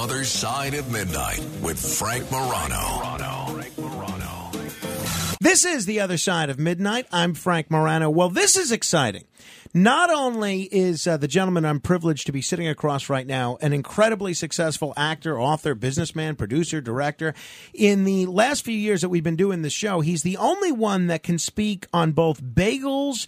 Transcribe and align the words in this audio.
Other 0.00 0.24
Side 0.24 0.72
of 0.72 0.90
Midnight 0.90 1.46
with 1.60 1.78
Frank 1.78 2.32
Morano. 2.32 3.18
This 5.42 5.66
is 5.66 5.84
The 5.84 6.00
Other 6.00 6.16
Side 6.16 6.48
of 6.48 6.58
Midnight. 6.58 7.06
I'm 7.12 7.34
Frank 7.34 7.70
Morano. 7.70 8.08
Well, 8.08 8.30
this 8.30 8.56
is 8.56 8.72
exciting. 8.72 9.24
Not 9.74 10.08
only 10.08 10.62
is 10.62 11.06
uh, 11.06 11.18
the 11.18 11.28
gentleman 11.28 11.66
I'm 11.66 11.80
privileged 11.80 12.24
to 12.26 12.32
be 12.32 12.40
sitting 12.40 12.66
across 12.66 13.10
right 13.10 13.26
now 13.26 13.58
an 13.60 13.74
incredibly 13.74 14.32
successful 14.32 14.94
actor, 14.96 15.38
author, 15.38 15.74
businessman, 15.74 16.34
producer, 16.34 16.80
director. 16.80 17.34
In 17.74 18.04
the 18.04 18.24
last 18.24 18.64
few 18.64 18.76
years 18.76 19.02
that 19.02 19.10
we've 19.10 19.22
been 19.22 19.36
doing 19.36 19.60
the 19.60 19.68
show, 19.68 20.00
he's 20.00 20.22
the 20.22 20.38
only 20.38 20.72
one 20.72 21.08
that 21.08 21.22
can 21.22 21.38
speak 21.38 21.86
on 21.92 22.12
both 22.12 22.42
bagels 22.42 23.26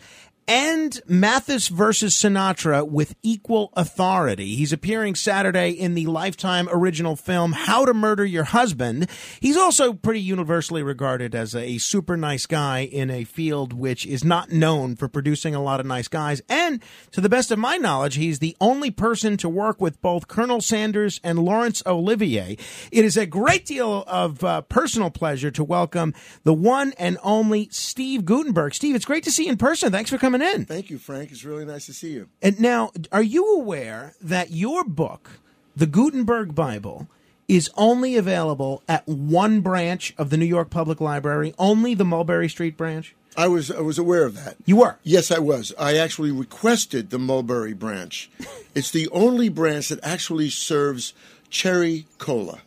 and 0.48 1.00
Mathis 1.06 1.68
versus 1.68 2.14
Sinatra 2.14 2.88
with 2.88 3.14
equal 3.22 3.72
authority. 3.76 4.54
He's 4.56 4.72
appearing 4.72 5.14
Saturday 5.14 5.70
in 5.70 5.94
the 5.94 6.06
Lifetime 6.06 6.68
original 6.70 7.16
film 7.16 7.52
How 7.52 7.84
to 7.84 7.94
Murder 7.94 8.24
Your 8.24 8.44
Husband. 8.44 9.08
He's 9.40 9.56
also 9.56 9.92
pretty 9.92 10.20
universally 10.20 10.82
regarded 10.82 11.34
as 11.34 11.54
a 11.54 11.78
super 11.78 12.16
nice 12.16 12.46
guy 12.46 12.80
in 12.80 13.10
a 13.10 13.24
field 13.24 13.72
which 13.72 14.06
is 14.06 14.24
not 14.24 14.50
known 14.50 14.96
for 14.96 15.08
producing 15.08 15.54
a 15.54 15.62
lot 15.62 15.80
of 15.80 15.86
nice 15.86 16.08
guys. 16.08 16.42
And 16.48 16.82
to 17.12 17.20
the 17.20 17.28
best 17.28 17.50
of 17.50 17.58
my 17.58 17.76
knowledge, 17.76 18.16
he's 18.16 18.38
the 18.38 18.56
only 18.60 18.90
person 18.90 19.36
to 19.38 19.48
work 19.48 19.80
with 19.80 20.00
both 20.00 20.28
Colonel 20.28 20.60
Sanders 20.60 21.20
and 21.22 21.38
Laurence 21.38 21.82
Olivier. 21.86 22.56
It 22.90 23.04
is 23.04 23.16
a 23.16 23.26
great 23.26 23.64
deal 23.66 24.04
of 24.06 24.42
uh, 24.42 24.62
personal 24.62 25.10
pleasure 25.10 25.50
to 25.50 25.64
welcome 25.64 26.14
the 26.44 26.54
one 26.54 26.92
and 26.98 27.18
only 27.22 27.68
Steve 27.70 28.24
Guttenberg. 28.24 28.74
Steve, 28.74 28.94
it's 28.94 29.04
great 29.04 29.24
to 29.24 29.30
see 29.30 29.44
you 29.44 29.52
in 29.52 29.56
person. 29.56 29.92
Thanks 29.92 30.10
for 30.10 30.18
coming 30.18 30.31
in. 30.40 30.64
Thank 30.64 30.88
you, 30.88 30.98
Frank. 30.98 31.30
It's 31.30 31.44
really 31.44 31.64
nice 31.64 31.86
to 31.86 31.92
see 31.92 32.12
you. 32.12 32.28
And 32.40 32.58
now, 32.60 32.92
are 33.10 33.22
you 33.22 33.56
aware 33.56 34.14
that 34.20 34.50
your 34.50 34.84
book, 34.84 35.40
The 35.76 35.86
Guttenberg 35.86 36.54
Bible, 36.54 37.08
is 37.48 37.70
only 37.76 38.16
available 38.16 38.82
at 38.88 39.06
one 39.06 39.60
branch 39.60 40.14
of 40.16 40.30
the 40.30 40.36
New 40.36 40.46
York 40.46 40.70
Public 40.70 41.00
Library, 41.00 41.54
only 41.58 41.94
the 41.94 42.04
Mulberry 42.04 42.48
Street 42.48 42.76
branch? 42.76 43.14
I 43.36 43.48
was 43.48 43.70
I 43.70 43.80
was 43.80 43.98
aware 43.98 44.24
of 44.24 44.34
that. 44.36 44.56
You 44.66 44.76
were? 44.76 44.98
Yes, 45.02 45.30
I 45.30 45.38
was. 45.38 45.72
I 45.78 45.96
actually 45.96 46.30
requested 46.30 47.10
the 47.10 47.18
Mulberry 47.18 47.72
branch. 47.72 48.30
it's 48.74 48.90
the 48.90 49.08
only 49.08 49.48
branch 49.48 49.88
that 49.88 50.00
actually 50.02 50.50
serves 50.50 51.14
cherry 51.48 52.06
cola. 52.18 52.60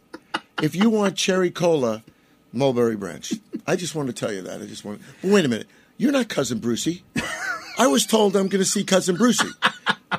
If 0.62 0.76
you 0.76 0.90
want 0.90 1.18
cherry 1.18 1.52
cola, 1.52 2.04
Mulberry 2.52 2.96
branch. 2.96 3.34
I 3.68 3.76
just 3.76 3.96
want 3.96 4.08
to 4.08 4.14
tell 4.14 4.32
you 4.32 4.42
that. 4.44 4.62
I 4.62 4.66
just 4.66 4.86
want. 4.86 5.02
Wait 5.24 5.46
a 5.46 5.48
minute. 5.48 5.68
You're 5.98 6.12
not 6.12 6.30
cousin 6.30 6.60
Brucey. 6.60 7.04
I 7.78 7.88
was 7.88 8.06
told 8.06 8.36
I'm 8.36 8.48
going 8.48 8.64
to 8.64 8.70
see 8.70 8.84
cousin 8.84 9.16
Brucey. 9.16 9.50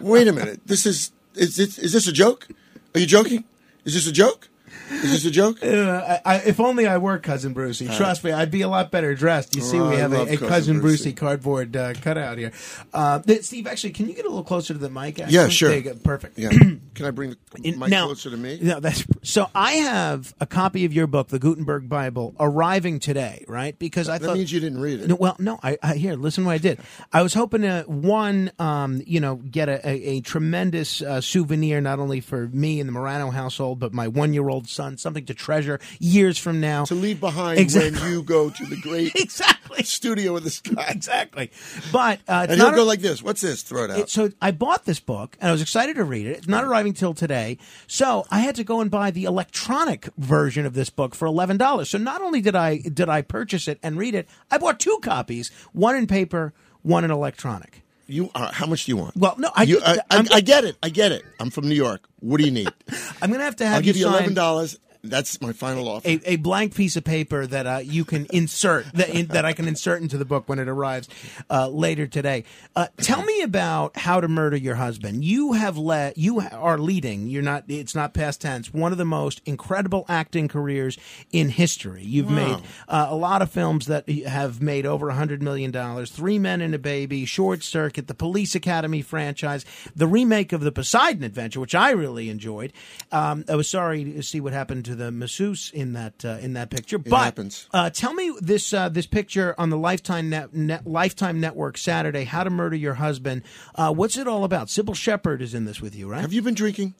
Wait 0.00 0.28
a 0.28 0.32
minute. 0.32 0.60
This 0.66 0.86
is 0.86 1.12
is 1.34 1.56
this, 1.56 1.78
is 1.78 1.92
this 1.92 2.06
a 2.06 2.12
joke? 2.12 2.48
Are 2.94 3.00
you 3.00 3.06
joking? 3.06 3.44
Is 3.84 3.94
this 3.94 4.06
a 4.06 4.12
joke? 4.12 4.48
Is 4.90 5.10
this 5.10 5.24
a 5.24 5.30
joke? 5.30 5.62
Uh, 5.62 6.18
I, 6.24 6.34
I, 6.34 6.36
if 6.46 6.60
only 6.60 6.86
I 6.86 6.98
were 6.98 7.18
cousin 7.18 7.52
Brucey. 7.52 7.88
Trust 7.88 8.22
me, 8.24 8.32
I'd 8.32 8.50
be 8.50 8.62
a 8.62 8.68
lot 8.68 8.90
better 8.90 9.14
dressed. 9.14 9.56
You 9.56 9.62
see, 9.62 9.78
Oh, 9.78 9.90
we 9.90 9.96
have 9.96 10.12
a, 10.12 10.22
a 10.22 10.26
Cousin 10.36 10.48
cousin 10.48 10.80
Brucey, 10.80 11.04
Brucey. 11.04 11.12
cardboard 11.14 11.76
uh, 11.76 11.94
cutout 11.94 12.38
here. 12.38 12.52
Uh, 12.92 13.20
Steve, 13.40 13.66
actually, 13.66 13.90
can 13.92 14.08
you 14.08 14.14
get 14.14 14.24
a 14.24 14.28
little 14.28 14.44
closer 14.44 14.72
to 14.74 14.78
the 14.78 14.88
mic? 14.90 15.18
Actually? 15.20 15.34
Yeah, 15.34 15.48
sure. 15.48 15.74
You. 15.74 15.94
Perfect. 15.94 16.38
Yeah. 16.38 16.50
Can 16.96 17.04
I 17.04 17.10
bring 17.10 17.30
the 17.30 17.36
In- 17.62 17.78
mic 17.78 17.90
now- 17.90 18.06
closer 18.06 18.30
to 18.30 18.36
me? 18.38 18.58
No, 18.62 18.80
that's 18.80 19.04
so. 19.22 19.50
I 19.54 19.72
have 19.72 20.34
a 20.40 20.46
copy 20.46 20.84
of 20.86 20.94
your 20.94 21.06
book, 21.06 21.28
the 21.28 21.38
Guttenberg 21.38 21.88
Bible, 21.90 22.34
arriving 22.40 23.00
today, 23.00 23.44
right? 23.48 23.78
Because 23.78 24.08
I 24.08 24.16
That 24.18 24.24
thought 24.24 24.32
that 24.32 24.38
means 24.38 24.52
you 24.52 24.60
didn't 24.60 24.80
read 24.80 25.00
it. 25.00 25.08
No, 25.08 25.16
well, 25.16 25.36
no. 25.38 25.60
I, 25.62 25.76
I 25.82 25.94
here. 25.96 26.14
Listen, 26.14 26.44
to 26.44 26.46
what 26.48 26.54
I 26.54 26.58
did. 26.58 26.78
I 27.12 27.22
was 27.22 27.34
hoping 27.34 27.62
to 27.62 27.84
one, 27.86 28.50
um, 28.58 29.02
you 29.06 29.20
know, 29.20 29.36
get 29.36 29.68
a, 29.68 29.86
a, 29.86 30.20
tremendous 30.22 31.02
uh, 31.02 31.20
souvenir, 31.20 31.80
not 31.82 31.98
only 31.98 32.20
for 32.20 32.48
me 32.48 32.80
and 32.80 32.88
the 32.88 32.92
Morano 32.92 33.30
household, 33.30 33.78
but 33.78 33.92
my 33.92 34.08
one-year-old 34.08 34.66
son, 34.76 34.96
something 34.98 35.24
to 35.26 35.34
treasure 35.34 35.80
years 35.98 36.38
from 36.38 36.60
now. 36.60 36.84
to 36.84 36.94
leave 36.94 37.18
behind 37.18 37.58
Exactly. 37.58 37.98
when 38.00 38.12
you 38.12 38.22
go 38.22 38.50
to 38.50 38.64
the 38.66 38.76
great 38.76 39.12
exactly, 39.16 39.82
studio 39.82 40.32
with 40.34 40.44
the 40.44 40.74
guy. 40.74 40.86
exactly. 40.90 41.50
But 41.90 42.20
uh, 42.28 42.46
And 42.48 42.58
not 42.58 42.74
go 42.74 42.84
a- 42.84 42.84
like 42.84 43.00
this. 43.00 43.22
What's 43.22 43.40
this? 43.40 43.62
Throw 43.62 43.84
it 43.84 43.90
out. 43.90 43.98
it, 43.98 44.10
so 44.10 44.30
I 44.40 44.50
bought 44.52 44.84
this 44.84 45.00
book 45.00 45.36
and 45.40 45.48
I 45.48 45.52
was 45.52 45.62
excited 45.62 45.96
to 45.96 46.04
read 46.04 46.26
it. 46.26 46.36
It's 46.38 46.48
not 46.48 46.62
arriving 46.64 46.92
till 46.92 47.14
today, 47.14 47.58
so 47.88 48.24
I 48.30 48.40
had 48.40 48.54
to 48.56 48.64
go 48.64 48.80
and 48.80 48.90
buy 48.90 49.10
the 49.10 49.24
electronic 49.24 50.08
version 50.18 50.66
of 50.66 50.74
this 50.74 50.90
book 50.90 51.14
for 51.14 51.26
eleven 51.26 51.56
dollars. 51.56 51.90
So 51.90 51.98
not 51.98 52.20
only 52.20 52.40
did 52.40 52.54
I 52.54 52.78
did 52.78 53.08
I 53.08 53.22
purchase 53.22 53.66
it 53.66 53.78
and 53.82 53.96
read 53.98 54.14
it, 54.14 54.28
I 54.50 54.58
bought 54.58 54.78
two 54.78 54.98
copies, 55.02 55.50
one 55.72 55.96
in 55.96 56.06
paper, 56.06 56.52
one 56.82 57.02
in 57.04 57.10
electronic. 57.10 57.82
You 58.06 58.30
are, 58.34 58.52
how 58.52 58.66
much 58.66 58.84
do 58.84 58.92
you 58.92 58.96
want? 58.96 59.16
Well, 59.16 59.34
no, 59.38 59.50
I 59.54 59.64
you, 59.64 59.80
I, 59.84 59.98
I, 60.10 60.26
I 60.34 60.40
get 60.40 60.64
it. 60.64 60.76
I 60.82 60.88
get 60.88 61.12
it. 61.12 61.24
I'm 61.40 61.50
from 61.50 61.68
New 61.68 61.74
York. 61.74 62.08
What 62.20 62.38
do 62.38 62.44
you 62.44 62.50
need? 62.52 62.68
I'm 63.22 63.30
going 63.30 63.40
to 63.40 63.44
have 63.44 63.56
to 63.56 63.66
have 63.66 63.76
I'll 63.76 63.82
give 63.82 63.96
you 63.96 64.04
sign 64.04 64.14
eleven 64.14 64.34
dollars. 64.34 64.78
That's 65.08 65.40
my 65.40 65.52
final 65.52 65.88
offer. 65.88 66.08
A, 66.08 66.20
a 66.24 66.36
blank 66.36 66.74
piece 66.74 66.96
of 66.96 67.04
paper 67.04 67.46
that 67.46 67.66
uh, 67.66 67.80
you 67.82 68.04
can 68.04 68.26
insert 68.32 68.86
that, 68.94 69.08
in, 69.10 69.26
that 69.28 69.44
I 69.44 69.52
can 69.52 69.68
insert 69.68 70.02
into 70.02 70.18
the 70.18 70.24
book 70.24 70.48
when 70.48 70.58
it 70.58 70.68
arrives 70.68 71.08
uh, 71.50 71.68
later 71.68 72.06
today. 72.06 72.44
Uh, 72.74 72.88
tell 72.98 73.22
me 73.22 73.42
about 73.42 73.96
how 73.96 74.20
to 74.20 74.28
murder 74.28 74.56
your 74.56 74.74
husband. 74.74 75.24
You 75.24 75.52
have 75.52 75.76
let 75.78 76.18
you 76.18 76.40
are 76.40 76.78
leading. 76.78 77.28
You're 77.28 77.42
not. 77.42 77.64
It's 77.68 77.94
not 77.94 78.14
past 78.14 78.40
tense. 78.40 78.72
One 78.72 78.92
of 78.92 78.98
the 78.98 79.04
most 79.04 79.40
incredible 79.46 80.04
acting 80.08 80.48
careers 80.48 80.98
in 81.32 81.50
history. 81.50 82.02
You've 82.02 82.30
made 82.30 82.58
uh, 82.88 83.06
a 83.08 83.16
lot 83.16 83.42
of 83.42 83.50
films 83.50 83.86
that 83.86 84.08
have 84.08 84.60
made 84.60 84.86
over 84.86 85.08
a 85.08 85.14
hundred 85.14 85.42
million 85.42 85.70
dollars. 85.70 86.10
Three 86.10 86.38
Men 86.38 86.60
and 86.60 86.74
a 86.74 86.78
Baby, 86.78 87.24
Short 87.24 87.62
Circuit, 87.62 88.08
the 88.08 88.14
Police 88.14 88.54
Academy 88.54 89.02
franchise, 89.02 89.64
the 89.94 90.06
remake 90.06 90.52
of 90.52 90.62
the 90.62 90.72
Poseidon 90.72 91.22
Adventure, 91.22 91.60
which 91.60 91.74
I 91.74 91.90
really 91.90 92.28
enjoyed. 92.28 92.72
Um, 93.12 93.44
I 93.48 93.54
was 93.54 93.68
sorry 93.68 94.04
to 94.04 94.22
see 94.22 94.40
what 94.40 94.52
happened 94.52 94.84
to 94.86 94.95
the 94.96 95.10
masseuse 95.12 95.70
in 95.72 95.92
that 95.92 96.24
uh, 96.24 96.38
in 96.40 96.54
that 96.54 96.70
picture. 96.70 96.98
but 96.98 97.16
happens. 97.16 97.68
Uh, 97.72 97.90
tell 97.90 98.14
me 98.14 98.32
this 98.40 98.72
uh, 98.72 98.88
this 98.88 99.06
picture 99.06 99.54
on 99.58 99.70
the 99.70 99.78
Lifetime 99.78 100.30
net, 100.30 100.54
net, 100.54 100.86
Lifetime 100.86 101.40
Network 101.40 101.78
Saturday. 101.78 102.24
How 102.24 102.44
to 102.44 102.50
Murder 102.50 102.76
Your 102.76 102.94
Husband. 102.94 103.42
Uh, 103.74 103.92
what's 103.92 104.16
it 104.16 104.26
all 104.26 104.44
about? 104.44 104.68
Cybill 104.68 104.96
Shepherd 104.96 105.42
is 105.42 105.54
in 105.54 105.64
this 105.64 105.80
with 105.80 105.94
you, 105.94 106.08
right? 106.08 106.20
Have 106.20 106.32
you 106.32 106.42
been 106.42 106.54
drinking? 106.54 106.94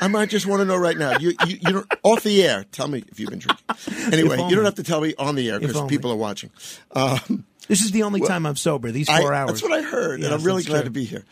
I 0.00 0.08
might 0.08 0.28
just 0.28 0.46
want 0.46 0.60
to 0.60 0.64
know 0.66 0.76
right 0.76 0.96
now. 0.96 1.18
You, 1.18 1.30
you, 1.46 1.56
you 1.60 1.72
don't, 1.72 1.94
off 2.02 2.22
the 2.22 2.42
air. 2.42 2.66
Tell 2.70 2.86
me 2.88 3.02
if 3.08 3.18
you've 3.18 3.30
been 3.30 3.38
drinking. 3.38 3.64
Anyway, 4.12 4.36
you 4.48 4.56
don't 4.56 4.64
have 4.64 4.74
to 4.76 4.82
tell 4.82 5.00
me 5.00 5.14
on 5.18 5.34
the 5.34 5.50
air 5.50 5.60
because 5.60 5.82
people 5.88 6.10
are 6.10 6.16
watching. 6.16 6.50
Um, 6.92 7.44
this 7.68 7.82
is 7.82 7.90
the 7.90 8.02
only 8.02 8.20
time 8.20 8.46
I'm 8.46 8.56
sober. 8.56 8.90
These 8.90 9.08
I- 9.08 9.20
four 9.20 9.32
hours. 9.32 9.50
That's 9.50 9.62
what 9.62 9.72
I 9.72 9.82
heard, 9.82 10.20
and 10.20 10.32
I'm 10.32 10.42
really 10.42 10.62
glad 10.62 10.80
true. 10.80 10.84
to 10.86 10.90
be 10.90 11.04
here. 11.04 11.24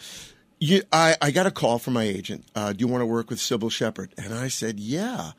You, 0.59 0.83
I, 0.93 1.17
I 1.21 1.31
got 1.33 1.47
a 1.47 1.51
call 1.51 1.79
from 1.79 1.95
my 1.95 2.05
agent. 2.05 2.45
Uh, 2.55 2.73
do 2.73 2.81
you 2.81 2.89
want 2.89 3.03
to 3.03 3.07
work 3.07 3.29
with 3.29 3.39
Cybill 3.39 3.71
Shepherd? 3.71 4.13
And 4.17 4.33
I 4.33 4.49
said, 4.49 4.81
yeah. 4.81 5.33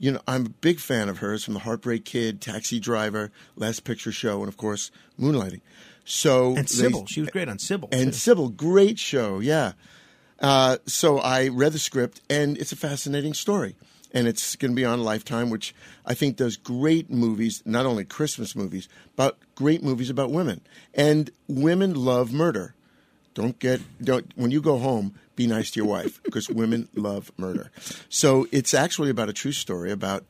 You 0.00 0.12
know, 0.12 0.20
I'm 0.26 0.46
a 0.46 0.48
big 0.48 0.80
fan 0.80 1.08
of 1.10 1.18
hers 1.18 1.44
from 1.44 1.52
The 1.54 1.60
Heartbreak 1.60 2.06
Kid, 2.06 2.40
Taxi 2.40 2.80
Driver, 2.80 3.30
Last 3.54 3.84
Picture 3.84 4.10
Show, 4.10 4.40
and 4.40 4.48
of 4.48 4.56
course, 4.56 4.90
Moonlighting. 5.20 5.60
So 6.06 6.56
And 6.56 6.66
they- 6.66 6.88
Cybill, 6.88 7.06
she 7.08 7.20
was 7.20 7.28
great 7.30 7.48
on 7.48 7.58
Cybill. 7.58 7.88
and 7.92 8.12
too. 8.12 8.18
Cybill, 8.18 8.56
great 8.56 8.98
show, 8.98 9.40
yeah. 9.40 9.72
Uh, 10.40 10.78
so 10.86 11.18
I 11.18 11.48
read 11.48 11.72
the 11.74 11.78
script, 11.78 12.22
and 12.30 12.56
it's 12.56 12.72
a 12.72 12.76
fascinating 12.76 13.34
story. 13.34 13.76
And 14.12 14.26
it's 14.26 14.56
going 14.56 14.72
to 14.72 14.74
be 14.74 14.84
on 14.86 15.04
Lifetime, 15.04 15.50
which 15.50 15.72
I 16.04 16.14
think 16.14 16.36
does 16.36 16.56
great 16.56 17.10
movies, 17.10 17.62
not 17.64 17.84
only 17.86 18.04
Christmas 18.04 18.56
movies, 18.56 18.88
but 19.14 19.38
great 19.54 19.84
movies 19.84 20.08
about 20.10 20.32
women. 20.32 20.62
And 20.94 21.30
women 21.46 21.94
love 21.94 22.32
murder. 22.32 22.74
Don't 23.34 23.58
get 23.58 23.80
don't 24.02 24.30
when 24.34 24.50
you 24.50 24.60
go 24.60 24.78
home, 24.78 25.14
be 25.36 25.46
nice 25.46 25.70
to 25.72 25.80
your 25.80 25.88
wife 25.88 26.22
because 26.22 26.48
women 26.50 26.88
love 26.94 27.32
murder. 27.36 27.70
So 28.08 28.46
it's 28.52 28.74
actually 28.74 29.10
about 29.10 29.28
a 29.28 29.32
true 29.32 29.52
story 29.52 29.90
about 29.90 30.24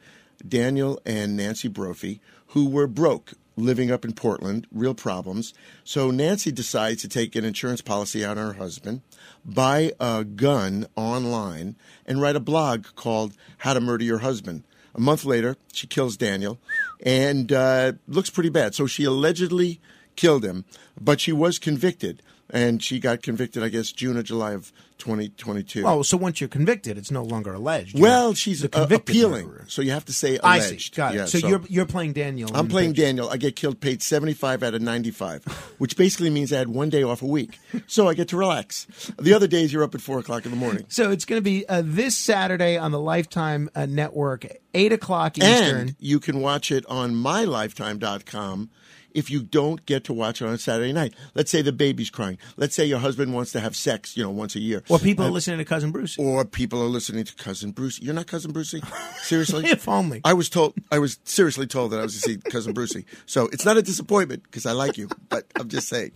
Daniel 0.47 1.01
and 1.05 1.37
Nancy 1.37 1.69
Brophy 1.69 2.21
who 2.49 2.69
were 2.69 2.87
broke 2.87 3.33
living 3.57 3.91
up 3.91 4.05
in 4.05 4.13
Portland, 4.13 4.67
real 4.73 4.95
problems. 4.95 5.55
So 5.85 6.11
Nancy 6.11 6.51
decides 6.51 7.03
to 7.03 7.09
take 7.09 7.37
an 7.37 7.45
insurance 7.45 7.81
policy 7.81 8.25
out 8.25 8.39
on 8.39 8.47
her 8.47 8.53
husband, 8.55 9.03
buy 9.45 9.93
a 10.01 10.25
gun 10.25 10.87
online, 10.97 11.77
and 12.07 12.21
write 12.21 12.37
a 12.37 12.41
blog 12.41 12.87
called 12.97 13.35
How 13.59 13.75
to 13.75 13.81
Murder 13.81 14.05
Your 14.05 14.19
Husband. 14.19 14.65
A 14.95 15.01
month 15.01 15.25
later, 15.25 15.57
she 15.73 15.87
kills 15.87 16.17
Daniel 16.17 16.59
and 17.05 17.53
uh, 17.53 17.93
looks 18.09 18.31
pretty 18.31 18.49
bad. 18.49 18.75
So 18.75 18.87
she 18.87 19.05
allegedly 19.05 19.81
killed 20.21 20.45
him, 20.45 20.65
but 21.01 21.21
she 21.21 21.33
was 21.33 21.59
convicted. 21.59 22.23
And 22.53 22.83
she 22.83 22.99
got 22.99 23.23
convicted, 23.23 23.63
I 23.63 23.69
guess, 23.69 23.93
June 23.93 24.17
or 24.17 24.25
July 24.25 24.55
of 24.55 24.73
2022. 24.99 25.85
Oh, 25.87 26.03
so 26.03 26.17
once 26.17 26.41
you're 26.41 26.49
convicted, 26.49 26.99
it's 26.99 27.13
no 27.13 27.23
longer 27.23 27.55
alleged. 27.55 27.97
You're 27.97 28.03
well, 28.03 28.35
she's 28.35 28.65
uh, 28.65 28.69
appealing, 28.73 29.47
murderer. 29.47 29.65
so 29.69 29.83
you 29.83 29.93
have 29.93 30.05
to 30.07 30.13
say 30.13 30.37
I 30.43 30.57
alleged. 30.57 30.93
see. 30.93 30.97
Got 30.97 31.15
it. 31.15 31.19
Yeah, 31.19 31.25
so, 31.27 31.47
you're 31.47 31.63
you're 31.69 31.87
playing 31.87 32.13
Daniel. 32.13 32.51
I'm 32.53 32.67
playing 32.67 32.91
picture. 32.91 33.05
Daniel. 33.05 33.31
I 33.31 33.37
get 33.37 33.55
killed 33.55 33.81
paid 33.81 34.03
75 34.03 34.65
out 34.65 34.75
of 34.75 34.83
95, 34.83 35.45
which 35.79 35.97
basically 35.97 36.29
means 36.29 36.53
I 36.53 36.59
had 36.59 36.69
one 36.69 36.91
day 36.91 37.05
off 37.05 37.23
a 37.23 37.27
week. 37.27 37.61
So 37.87 38.09
I 38.09 38.15
get 38.15 38.27
to 38.29 38.37
relax. 38.37 38.87
The 39.17 39.33
other 39.33 39.47
days 39.47 39.73
you're 39.73 39.85
up 39.85 39.95
at 39.95 40.01
4 40.01 40.19
o'clock 40.19 40.45
in 40.45 40.51
the 40.51 40.57
morning. 40.57 40.87
So 40.89 41.13
it's 41.13 41.25
going 41.25 41.39
to 41.39 41.45
be 41.45 41.67
uh, 41.69 41.83
this 41.85 42.17
Saturday 42.17 42.77
on 42.77 42.91
the 42.91 43.01
Lifetime 43.01 43.71
uh, 43.77 43.87
Network, 43.87 44.45
eight 44.75 44.93
o'clock 44.93 45.39
Eastern. 45.39 45.77
And 45.77 45.97
you 46.01 46.19
can 46.19 46.41
watch 46.41 46.73
it 46.73 46.85
on 46.87 47.15
mylifetime.com 47.15 48.71
if 49.15 49.31
you 49.31 49.43
don't 49.43 49.85
get 49.87 50.05
to 50.05 50.13
watch 50.13 50.43
it 50.43 50.47
on 50.47 50.59
Saturday 50.59 50.93
night. 50.93 51.15
Let's 51.35 51.51
say 51.51 51.63
the 51.63 51.73
baby's 51.73 52.11
crying. 52.11 52.39
Let's 52.57 52.75
say 52.75 52.85
your 52.85 52.99
husband 52.99 53.35
wants 53.35 53.53
to 53.53 53.61
have 53.61 53.77
sex, 53.77 54.17
you 54.17 54.23
know, 54.23 54.31
once 54.31 54.55
a 54.57 54.61
year. 54.61 54.83
Or 54.89 54.99
people 54.99 55.27
are 55.27 55.31
listening 55.31 55.59
to 55.59 55.65
Cousin 55.65 55.91
Bruce. 55.91 56.19
Or 56.19 56.45
people 56.45 56.83
are 56.83 56.87
listening 56.87 57.25
to 57.25 57.35
Cousin 57.35 57.73
Bruce. 57.73 58.01
You're 58.01 58.15
not 58.15 58.27
Cousin 58.27 58.53
Brucey? 58.53 58.83
Seriously? 59.23 59.67
if 59.67 59.89
only. 59.89 60.21
I 60.25 60.33
was 60.33 60.49
told, 60.49 60.75
I 60.91 60.99
was 60.99 61.19
seriously 61.25 61.67
told 61.67 61.93
that 61.93 62.01
I 62.01 62.03
was 62.03 62.15
to 62.15 62.21
see 62.21 62.37
Cousin 62.39 62.73
Brucey. 62.73 63.05
So 63.27 63.49
it's 63.53 63.65
not 63.65 63.77
a 63.77 63.83
disappointment 63.83 64.43
because 64.45 64.67
I 64.67 64.73
like 64.73 64.99
you, 64.99 65.09
but 65.29 65.47
I'm 65.57 65.69
just 65.69 65.89
saying. 65.89 66.13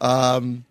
Um, 0.00 0.64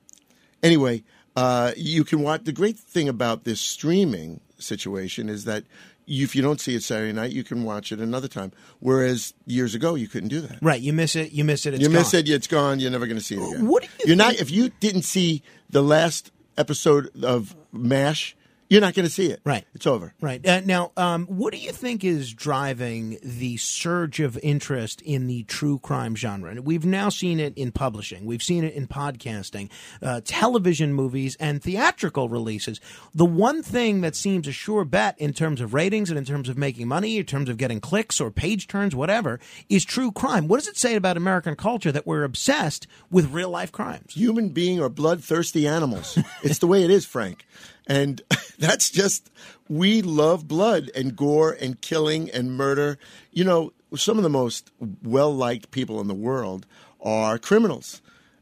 anyway, 0.64 1.04
uh, 1.36 1.72
you 1.78 2.04
can 2.04 2.22
watch. 2.22 2.44
The 2.44 2.52
great 2.52 2.78
thing 2.78 3.10
about 3.10 3.44
this 3.44 3.62
streaming 3.62 4.42
situation 4.58 5.30
is 5.30 5.46
that 5.46 5.64
if 6.08 6.36
you 6.36 6.42
don't 6.42 6.60
see 6.62 6.76
it 6.76 6.84
Saturday 6.84 7.14
night, 7.14 7.32
you 7.32 7.44
can 7.44 7.64
watch 7.64 7.92
it 7.92 8.00
another 8.00 8.28
time. 8.28 8.52
Whereas 8.80 9.34
years 9.46 9.76
ago, 9.76 9.96
you 9.96 10.08
couldn't 10.08 10.30
do 10.30 10.42
that. 10.42 10.60
Right. 10.62 10.82
You 10.82 10.94
miss 10.94 11.16
it. 11.16 11.32
You 11.32 11.44
miss 11.44 11.66
it. 11.66 11.74
It's 11.74 11.84
you 11.84 11.90
miss 11.90 12.14
gone. 12.14 12.20
it. 12.22 12.30
It's 12.30 12.48
gone. 12.48 12.80
You're 12.80 12.92
never 12.92 13.06
going 13.06 13.18
to 13.18 13.24
see 13.24 13.36
it 13.36 13.40
again. 13.40 13.68
What 13.68 13.84
do 13.84 13.90
you 14.00 14.08
You're 14.08 14.16
not. 14.16 14.36
If 14.36 14.50
you 14.50 14.70
didn't 14.80 15.04
see 15.04 15.44
the 15.70 15.84
last 15.84 16.32
episode 16.58 17.12
of 17.24 17.56
Mash, 17.72 18.36
you're 18.70 18.82
not 18.82 18.94
going 18.94 19.06
to 19.08 19.12
see 19.12 19.28
it. 19.28 19.42
Right. 19.44 19.66
It's 19.74 19.88
over. 19.88 20.14
Right. 20.20 20.46
Uh, 20.46 20.62
now, 20.62 20.92
um, 20.98 21.26
what 21.28 21.54
do 21.54 21.60
you 21.60 21.72
think 21.72 22.04
is 22.04 22.34
driving 22.34 23.18
the 23.24 23.58
surge 23.58 24.20
of 24.20 24.38
interest 24.44 25.02
in 25.02 25.28
the 25.28 25.44
true 25.44 25.80
crime 25.80 26.16
genre? 26.16 26.52
And 26.52 26.66
we've 26.66 26.86
now 26.86 27.10
seen 27.10 27.40
it 27.40 27.58
in 27.58 27.72
publishing, 27.72 28.26
we've 28.26 28.44
seen 28.44 28.64
it 28.64 28.74
in 28.74 28.88
podcasting, 28.88 29.70
uh, 30.02 30.22
television 30.24 30.94
movies, 30.94 31.38
and 31.40 31.62
theatrical 31.62 32.30
releases. 32.30 32.82
The 33.14 33.26
one 33.26 33.64
thing 33.64 34.02
that 34.02 34.16
seems 34.16 34.48
a 34.48 34.52
sure 34.52 34.86
bet 34.86 35.18
in 35.20 35.34
terms 35.34 35.62
of 35.62 35.74
ratings 35.74 36.10
and 36.10 36.18
in 36.18 36.26
terms 36.26 36.50
of 36.50 36.58
making 36.58 36.88
money, 36.88 37.18
in 37.18 37.26
terms 37.26 37.50
of 37.50 37.58
getting 37.58 37.80
clicks 37.80 38.20
or 38.20 38.32
page 38.32 38.68
turns, 38.68 38.96
whatever, 38.96 39.40
is 39.70 39.86
true 39.86 40.12
crime. 40.12 40.48
What 40.48 40.58
does 40.58 40.68
it 40.68 40.78
say 40.78 40.96
about 40.96 41.18
American 41.18 41.56
culture 41.56 41.92
that 41.92 42.06
we're 42.06 42.24
obsessed 42.24 42.88
with 43.10 43.32
real 43.32 43.50
life 43.50 43.72
crimes? 43.72 44.14
human 44.18 44.50
being 44.50 44.82
are 44.82 44.90
bloodthirsty 44.90 45.68
animals. 45.68 46.18
it's 46.44 46.60
the 46.60 46.68
way 46.68 46.84
it 46.84 46.90
is, 46.90 47.06
Frank. 47.06 47.46
And 47.88 48.22
that's 48.60 48.90
just, 48.90 49.32
we 49.68 50.02
love 50.02 50.48
blood 50.48 50.92
and 50.96 51.16
gore 51.16 51.58
and 51.60 51.82
killing 51.82 52.30
and 52.30 52.56
murder. 52.56 53.00
You 53.32 53.44
know, 53.44 53.74
some 53.96 54.18
of 54.18 54.24
the 54.24 54.30
most 54.30 54.72
well 55.04 55.34
liked 55.34 55.72
people 55.72 56.00
in 56.00 56.08
the 56.08 56.14
world 56.14 56.66
are 57.02 57.40
criminals. 57.40 58.02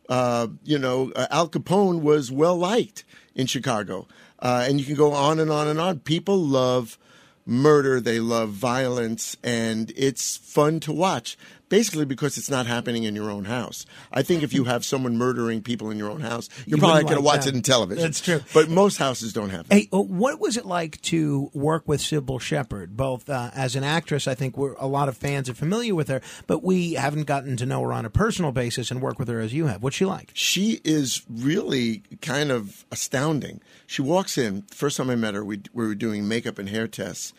Uh, 0.09 0.47
you 0.63 0.77
know, 0.77 1.11
uh, 1.15 1.27
Al 1.31 1.49
Capone 1.49 2.01
was 2.01 2.31
well 2.31 2.57
liked 2.57 3.03
in 3.33 3.47
Chicago. 3.47 4.07
Uh, 4.39 4.65
and 4.67 4.79
you 4.79 4.85
can 4.85 4.95
go 4.95 5.13
on 5.13 5.39
and 5.39 5.49
on 5.49 5.67
and 5.67 5.79
on. 5.79 5.99
People 5.99 6.37
love 6.37 6.97
murder, 7.45 8.01
they 8.01 8.19
love 8.19 8.49
violence, 8.49 9.37
and 9.43 9.91
it's 9.95 10.37
fun 10.37 10.79
to 10.81 10.91
watch. 10.91 11.37
Basically, 11.67 12.05
because 12.05 12.37
it's 12.37 12.49
not 12.49 12.67
happening 12.67 13.03
in 13.03 13.15
your 13.15 13.31
own 13.31 13.45
house. 13.45 13.85
I 14.11 14.21
think 14.21 14.43
if 14.43 14.53
you 14.53 14.65
have 14.65 14.85
someone 14.85 15.17
murdering 15.17 15.61
people 15.63 15.89
in 15.89 15.97
your 15.97 16.11
own 16.11 16.21
house, 16.21 16.47
you're 16.67 16.77
You 16.77 16.81
probably 16.81 17.03
going 17.03 17.15
to 17.15 17.21
watch 17.21 17.45
that. 17.45 17.49
it 17.49 17.55
in 17.55 17.61
television. 17.63 18.03
That's 18.03 18.21
true. 18.21 18.41
But 18.53 18.69
most 18.69 18.97
houses 18.97 19.33
don't 19.33 19.49
have 19.49 19.67
that. 19.69 19.75
Hey, 19.75 19.89
uh, 19.91 20.01
what 20.01 20.39
was 20.39 20.57
it 20.57 20.65
like 20.65 21.01
to 21.03 21.49
work 21.53 21.87
with 21.87 22.01
Cybill 22.01 22.39
Shepherd? 22.39 22.95
Both 22.95 23.29
uh, 23.29 23.49
as 23.55 23.75
an 23.75 23.83
actress, 23.83 24.27
I 24.27 24.35
think 24.35 24.57
we're 24.57 24.75
a 24.75 24.87
lot 24.87 25.09
of 25.09 25.17
fans 25.17 25.49
are 25.49 25.55
familiar 25.55 25.95
with 25.95 26.07
her, 26.09 26.21
but 26.45 26.63
we 26.63 26.93
haven't 26.93 27.23
gotten 27.23 27.57
to 27.57 27.65
know 27.65 27.81
her 27.81 27.93
on 27.93 28.05
a 28.05 28.09
personal 28.11 28.51
basis 28.51 28.91
and 28.91 29.01
work 29.01 29.17
with 29.17 29.27
her 29.27 29.39
as 29.39 29.53
you 29.53 29.65
have. 29.65 29.81
What's 29.81 29.95
she 29.95 30.05
like? 30.05 30.31
she 30.33 30.81
is 30.83 31.23
really 31.29 32.03
kind 32.21 32.51
of 32.51 32.85
astounding. 32.91 33.59
She 33.87 34.01
walks 34.01 34.37
in. 34.37 34.63
First 34.71 34.97
time 34.97 35.09
I 35.09 35.15
met 35.15 35.33
her, 35.33 35.43
we, 35.43 35.61
we 35.73 35.87
were 35.87 35.95
doing 35.95 36.27
makeup 36.27 36.59
and 36.59 36.69
hair 36.69 36.87
tests, 36.87 37.33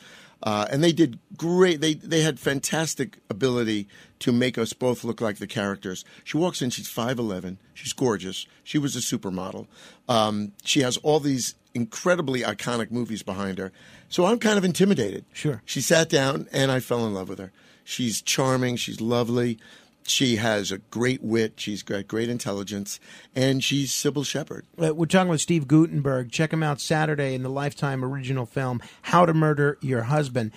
uh, 0.46 0.64
and 0.70 0.82
they 0.82 0.92
did 0.92 1.18
great. 1.36 1.80
They 1.80 1.94
they 1.94 2.20
had 2.22 2.38
fantastic 2.38 3.18
ability 3.28 3.88
to 4.20 4.30
make 4.30 4.56
us 4.56 4.72
both 4.72 5.02
look 5.02 5.20
like 5.20 5.38
the 5.38 5.46
characters. 5.48 6.04
She 6.22 6.36
walks 6.36 6.62
in. 6.62 6.70
She's 6.70 6.88
five 6.88 7.18
eleven. 7.18 7.58
She's 7.74 7.92
gorgeous. 7.92 8.46
She 8.62 8.78
was 8.78 8.94
a 8.94 9.00
supermodel. 9.00 9.66
Um, 10.08 10.52
she 10.62 10.80
has 10.80 10.96
all 10.98 11.18
these 11.18 11.56
incredibly 11.74 12.42
iconic 12.42 12.92
movies 12.92 13.24
behind 13.24 13.58
her. 13.58 13.72
So 14.08 14.24
I'm 14.24 14.38
kind 14.38 14.56
of 14.56 14.64
intimidated. 14.64 15.24
Sure. 15.32 15.62
She 15.64 15.80
sat 15.80 16.08
down, 16.08 16.48
and 16.52 16.70
I 16.70 16.78
fell 16.78 17.04
in 17.06 17.12
love 17.12 17.28
with 17.28 17.40
her. 17.40 17.50
She's 17.82 18.22
charming. 18.22 18.76
She's 18.76 19.00
lovely. 19.00 19.58
She 20.08 20.36
has 20.36 20.70
a 20.72 20.78
great 20.78 21.22
wit. 21.22 21.54
She's 21.56 21.82
got 21.82 22.06
great 22.08 22.28
intelligence, 22.28 23.00
and 23.34 23.62
she's 23.62 23.90
Cybill 23.90 24.24
Shepherd. 24.24 24.64
Uh, 24.82 24.94
we're 24.94 25.06
talking 25.06 25.28
with 25.28 25.40
Steve 25.40 25.66
Guttenberg. 25.66 26.30
Check 26.30 26.52
him 26.52 26.62
out 26.62 26.80
Saturday 26.80 27.34
in 27.34 27.42
the 27.42 27.48
Lifetime 27.48 28.04
original 28.04 28.46
film 28.46 28.80
"How 29.02 29.26
to 29.26 29.34
Murder 29.34 29.78
Your 29.80 30.02
Husband." 30.02 30.52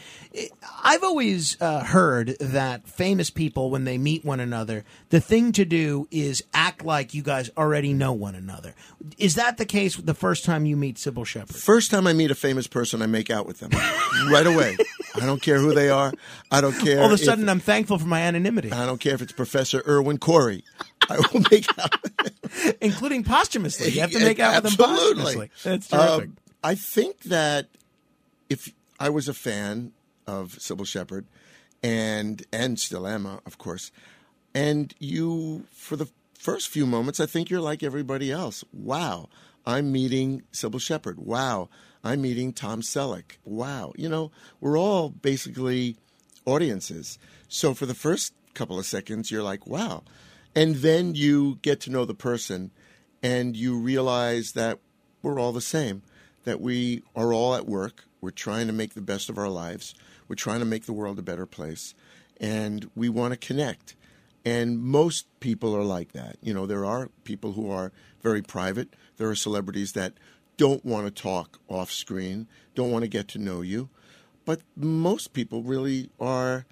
I've 0.83 1.03
always 1.03 1.59
uh, 1.61 1.83
heard 1.83 2.37
that 2.39 2.87
famous 2.87 3.29
people, 3.29 3.69
when 3.71 3.83
they 3.85 3.97
meet 3.97 4.23
one 4.23 4.39
another, 4.39 4.85
the 5.09 5.19
thing 5.19 5.51
to 5.53 5.65
do 5.65 6.07
is 6.11 6.43
act 6.53 6.83
like 6.85 7.13
you 7.13 7.21
guys 7.23 7.49
already 7.57 7.93
know 7.93 8.13
one 8.13 8.35
another. 8.35 8.75
Is 9.17 9.35
that 9.35 9.57
the 9.57 9.65
case 9.65 9.97
with 9.97 10.05
the 10.05 10.13
first 10.13 10.45
time 10.45 10.65
you 10.65 10.77
meet 10.77 10.97
Cybill 10.97 11.25
Shepherd? 11.25 11.55
First 11.55 11.91
time 11.91 12.05
I 12.07 12.13
meet 12.13 12.31
a 12.31 12.35
famous 12.35 12.67
person, 12.67 13.01
I 13.01 13.07
make 13.07 13.29
out 13.29 13.45
with 13.45 13.59
them 13.59 13.71
right 14.31 14.45
away. 14.47 14.77
I 15.15 15.25
don't 15.25 15.41
care 15.41 15.57
who 15.59 15.73
they 15.73 15.89
are. 15.89 16.13
I 16.51 16.61
don't 16.61 16.77
care. 16.79 16.99
All 16.99 17.05
of 17.05 17.11
a 17.11 17.15
if- 17.15 17.21
sudden, 17.21 17.49
I'm 17.49 17.59
thankful 17.59 17.97
for 17.97 18.05
my 18.07 18.21
anonymity, 18.21 18.71
I 18.71 18.85
don't 18.85 18.99
care 18.99 19.15
if 19.15 19.21
it's 19.21 19.31
Professor 19.39 19.81
Irwin 19.87 20.17
Corey. 20.17 20.65
I 21.09 21.15
will 21.15 21.41
make 21.51 21.65
out. 21.79 21.95
including 22.81 23.23
posthumously. 23.23 23.89
You 23.91 24.01
have 24.01 24.11
to 24.11 24.19
make 24.19 24.37
out 24.37 24.61
with 24.61 24.75
them 24.75 24.85
posthumously. 24.85 25.49
That's 25.63 25.87
terrific. 25.87 26.25
Um, 26.25 26.37
I 26.61 26.75
think 26.75 27.21
that 27.21 27.69
if 28.49 28.73
I 28.99 29.09
was 29.09 29.29
a 29.29 29.33
fan 29.33 29.93
of 30.27 30.57
Cybill 30.59 30.85
Shepherd, 30.85 31.25
and 31.81 32.45
and 32.51 32.77
still 32.77 33.07
am, 33.07 33.25
uh, 33.25 33.37
of 33.45 33.57
course, 33.57 33.93
and 34.53 34.93
you 34.99 35.63
for 35.71 35.95
the 35.95 36.09
first 36.33 36.67
few 36.67 36.85
moments, 36.85 37.21
I 37.21 37.25
think 37.25 37.49
you're 37.49 37.61
like 37.61 37.81
everybody 37.81 38.33
else. 38.33 38.65
Wow, 38.73 39.29
I'm 39.65 39.89
meeting 39.89 40.43
Cybill 40.51 40.81
Shepherd. 40.81 41.17
Wow, 41.17 41.69
I'm 42.03 42.21
meeting 42.21 42.51
Tom 42.51 42.81
Selleck. 42.81 43.37
Wow, 43.45 43.93
you 43.95 44.09
know, 44.09 44.31
we're 44.59 44.77
all 44.77 45.07
basically 45.07 45.95
audiences. 46.45 47.17
So 47.47 47.73
for 47.73 47.85
the 47.85 47.95
first 47.95 48.33
couple 48.53 48.79
of 48.79 48.85
seconds, 48.85 49.31
you're 49.31 49.43
like, 49.43 49.67
wow. 49.67 50.03
And 50.55 50.75
then 50.77 51.15
you 51.15 51.59
get 51.61 51.79
to 51.81 51.91
know 51.91 52.05
the 52.05 52.13
person 52.13 52.71
and 53.21 53.55
you 53.55 53.77
realize 53.77 54.53
that 54.53 54.79
we're 55.21 55.39
all 55.39 55.51
the 55.51 55.61
same, 55.61 56.03
that 56.43 56.61
we 56.61 57.03
are 57.15 57.33
all 57.33 57.55
at 57.55 57.67
work. 57.67 58.05
We're 58.21 58.31
trying 58.31 58.67
to 58.67 58.73
make 58.73 58.93
the 58.93 59.01
best 59.01 59.29
of 59.29 59.37
our 59.37 59.49
lives. 59.49 59.93
We're 60.27 60.35
trying 60.35 60.59
to 60.59 60.65
make 60.65 60.85
the 60.85 60.93
world 60.93 61.19
a 61.19 61.23
better 61.23 61.45
place. 61.45 61.93
And 62.39 62.89
we 62.95 63.09
want 63.09 63.33
to 63.33 63.37
connect. 63.37 63.95
And 64.45 64.79
most 64.79 65.27
people 65.39 65.75
are 65.75 65.83
like 65.83 66.13
that. 66.13 66.37
You 66.41 66.53
know, 66.53 66.65
there 66.65 66.85
are 66.85 67.09
people 67.23 67.53
who 67.53 67.69
are 67.69 67.91
very 68.21 68.41
private. 68.41 68.95
There 69.17 69.29
are 69.29 69.35
celebrities 69.35 69.93
that 69.93 70.13
don't 70.57 70.83
want 70.83 71.05
to 71.05 71.21
talk 71.21 71.59
off 71.67 71.91
screen, 71.91 72.47
don't 72.75 72.91
want 72.91 73.03
to 73.03 73.09
get 73.09 73.27
to 73.29 73.39
know 73.39 73.61
you. 73.61 73.89
But 74.45 74.61
most 74.75 75.33
people 75.33 75.63
really 75.63 76.09
are 76.19 76.65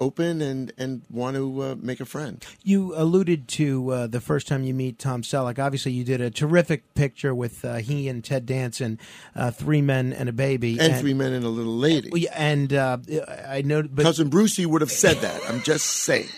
open 0.00 0.40
and, 0.40 0.72
and 0.78 1.02
want 1.10 1.36
to 1.36 1.62
uh, 1.62 1.74
make 1.80 2.00
a 2.00 2.04
friend. 2.04 2.44
You 2.62 2.94
alluded 2.96 3.48
to 3.48 3.90
uh, 3.90 4.06
the 4.06 4.20
first 4.20 4.48
time 4.48 4.64
you 4.64 4.74
meet 4.74 4.98
Tom 4.98 5.22
Selleck. 5.22 5.58
Obviously, 5.58 5.92
you 5.92 6.04
did 6.04 6.20
a 6.20 6.30
terrific 6.30 6.94
picture 6.94 7.34
with 7.34 7.64
uh, 7.64 7.76
he 7.76 8.08
and 8.08 8.22
Ted 8.24 8.46
Danson, 8.46 8.98
uh, 9.34 9.50
Three 9.50 9.82
Men 9.82 10.12
and 10.12 10.28
a 10.28 10.32
Baby, 10.32 10.78
And, 10.80 10.96
Three 10.96 11.14
Men 11.14 11.32
and 11.32 11.44
a 11.44 11.48
Little 11.48 11.76
Lady. 11.76 12.10
Yeah, 12.14 12.32
And 12.34 12.72
uh, 12.72 12.98
I 13.46 13.62
know, 13.62 13.82
but 13.82 14.04
Cousin 14.04 14.28
Brucey 14.28 14.66
would 14.66 14.80
have 14.80 14.92
said 14.92 15.18
that. 15.18 15.40
I'm 15.48 15.62
just 15.62 15.86
saying. 15.86 16.28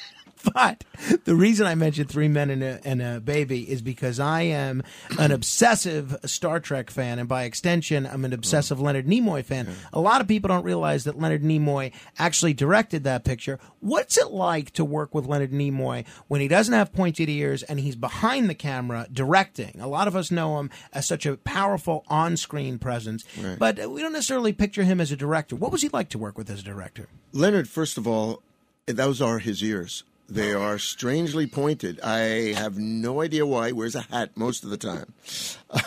But 0.54 0.84
the 1.24 1.36
reason 1.36 1.66
I 1.66 1.74
mentioned 1.74 2.08
Three 2.08 2.26
Men 2.26 2.50
and 2.50 2.62
a, 2.62 2.80
and 2.84 3.02
a 3.02 3.20
Baby 3.20 3.70
is 3.70 3.80
because 3.82 4.18
I 4.18 4.42
am 4.42 4.82
an 5.18 5.30
obsessive 5.30 6.16
Star 6.24 6.58
Trek 6.58 6.90
fan, 6.90 7.18
and 7.18 7.28
by 7.28 7.44
extension, 7.44 8.06
I'm 8.06 8.24
an 8.24 8.32
obsessive 8.32 8.80
Leonard 8.80 9.06
Nimoy 9.06 9.44
fan. 9.44 9.68
A 9.92 10.00
lot 10.00 10.20
of 10.20 10.26
people 10.26 10.48
don't 10.48 10.64
realize 10.64 11.04
that 11.04 11.18
Leonard 11.18 11.42
Nimoy 11.42 11.92
actually 12.18 12.54
directed 12.54 13.04
that 13.04 13.24
picture. 13.24 13.60
What's 13.80 14.18
it 14.18 14.30
like 14.32 14.72
to 14.72 14.84
work 14.84 15.14
with 15.14 15.26
Leonard 15.26 15.52
Nimoy 15.52 16.06
when 16.28 16.40
he 16.40 16.48
doesn't 16.48 16.74
have 16.74 16.92
pointed 16.92 17.28
ears 17.28 17.62
and 17.62 17.78
he's 17.78 17.96
behind 17.96 18.48
the 18.48 18.54
camera 18.54 19.06
directing? 19.12 19.80
A 19.80 19.86
lot 19.86 20.08
of 20.08 20.16
us 20.16 20.30
know 20.30 20.58
him 20.58 20.70
as 20.92 21.06
such 21.06 21.26
a 21.26 21.36
powerful 21.36 22.04
on 22.08 22.36
screen 22.36 22.78
presence, 22.78 23.24
but 23.58 23.78
we 23.90 24.02
don't 24.02 24.12
necessarily 24.12 24.52
picture 24.52 24.82
him 24.82 25.00
as 25.00 25.12
a 25.12 25.16
director. 25.16 25.54
What 25.54 25.70
was 25.72 25.82
he 25.82 25.88
like 25.90 26.08
to 26.10 26.18
work 26.18 26.36
with 26.36 26.50
as 26.50 26.60
a 26.60 26.64
director? 26.64 27.08
Leonard, 27.32 27.68
first 27.68 27.96
of 27.98 28.06
all, 28.08 28.42
those 28.86 29.20
are 29.20 29.38
his 29.38 29.62
ears. 29.62 30.02
They 30.28 30.52
are 30.52 30.78
strangely 30.78 31.46
pointed. 31.46 32.00
I 32.02 32.52
have 32.52 32.76
no 32.76 33.22
idea 33.22 33.46
why. 33.46 33.68
He 33.68 33.72
wears 33.72 33.94
a 33.94 34.02
hat 34.02 34.36
most 34.36 34.62
of 34.62 34.70
the 34.70 34.76
time. 34.76 35.14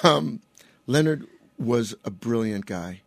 Um, 0.04 0.42
Leonard 0.88 1.28
was 1.60 1.94
a 2.04 2.10
brilliant 2.10 2.66
guy, 2.66 3.02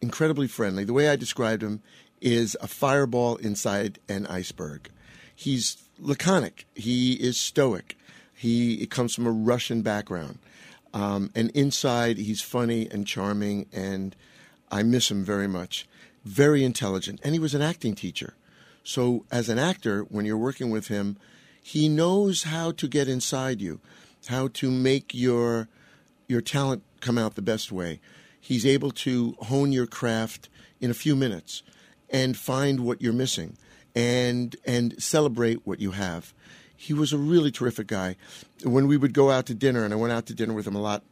incredibly 0.00 0.48
friendly. 0.48 0.84
The 0.84 0.94
way 0.94 1.08
I 1.10 1.16
described 1.16 1.62
him 1.62 1.82
is 2.22 2.56
a 2.60 2.66
fireball 2.68 3.36
inside 3.36 3.98
an 4.08 4.26
iceberg. 4.26 4.88
He's 5.34 5.76
laconic. 5.98 6.66
He 6.74 7.14
is 7.14 7.38
stoic. 7.38 7.98
He 8.34 8.74
it 8.76 8.90
comes 8.90 9.14
from 9.14 9.26
a 9.26 9.30
Russian 9.30 9.82
background, 9.82 10.38
um, 10.94 11.30
and 11.34 11.50
inside 11.50 12.16
he's 12.16 12.40
funny 12.40 12.88
and 12.90 13.06
charming, 13.06 13.66
and 13.72 14.16
I 14.70 14.82
miss 14.82 15.10
him 15.10 15.22
very 15.24 15.48
much. 15.48 15.86
Very 16.24 16.64
intelligent, 16.64 17.20
and 17.22 17.34
he 17.34 17.38
was 17.40 17.54
an 17.54 17.62
acting 17.62 17.94
teacher. 17.94 18.34
So, 18.84 19.24
as 19.30 19.48
an 19.48 19.58
actor, 19.58 20.02
when 20.02 20.24
you're 20.24 20.36
working 20.36 20.70
with 20.70 20.88
him, 20.88 21.16
he 21.62 21.88
knows 21.88 22.44
how 22.44 22.72
to 22.72 22.88
get 22.88 23.08
inside 23.08 23.60
you, 23.60 23.80
how 24.26 24.48
to 24.48 24.70
make 24.70 25.14
your 25.14 25.68
your 26.26 26.40
talent 26.40 26.82
come 27.00 27.18
out 27.18 27.34
the 27.34 27.42
best 27.42 27.70
way. 27.70 28.00
He's 28.40 28.66
able 28.66 28.90
to 28.90 29.36
hone 29.40 29.70
your 29.70 29.86
craft 29.86 30.48
in 30.80 30.90
a 30.90 30.94
few 30.94 31.14
minutes 31.14 31.62
and 32.10 32.36
find 32.36 32.80
what 32.80 33.00
you're 33.00 33.12
missing 33.12 33.56
and 33.94 34.56
and 34.64 35.00
celebrate 35.00 35.66
what 35.66 35.80
you 35.80 35.92
have. 35.92 36.34
He 36.76 36.92
was 36.92 37.12
a 37.12 37.18
really 37.18 37.52
terrific 37.52 37.86
guy. 37.86 38.16
When 38.64 38.88
we 38.88 38.96
would 38.96 39.14
go 39.14 39.30
out 39.30 39.46
to 39.46 39.54
dinner, 39.54 39.84
and 39.84 39.94
I 39.94 39.96
went 39.96 40.12
out 40.12 40.26
to 40.26 40.34
dinner 40.34 40.54
with 40.54 40.66
him 40.66 40.74
a 40.74 40.80
lot, 40.80 41.04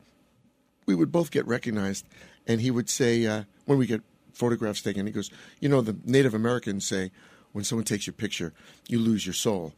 we 0.86 0.96
would 0.96 1.12
both 1.12 1.30
get 1.30 1.46
recognized, 1.46 2.04
and 2.48 2.60
he 2.60 2.72
would 2.72 2.90
say 2.90 3.24
uh, 3.26 3.44
when 3.66 3.78
we 3.78 3.86
get 3.86 4.02
photographs 4.32 4.82
taken, 4.82 5.06
he 5.06 5.12
goes, 5.12 5.30
"You 5.60 5.68
know, 5.68 5.80
the 5.80 5.96
Native 6.04 6.34
Americans 6.34 6.84
say 6.84 7.12
when 7.52 7.64
someone 7.64 7.84
takes 7.84 8.06
your 8.06 8.14
picture, 8.14 8.52
you 8.88 8.98
lose 8.98 9.26
your 9.26 9.34
soul. 9.34 9.72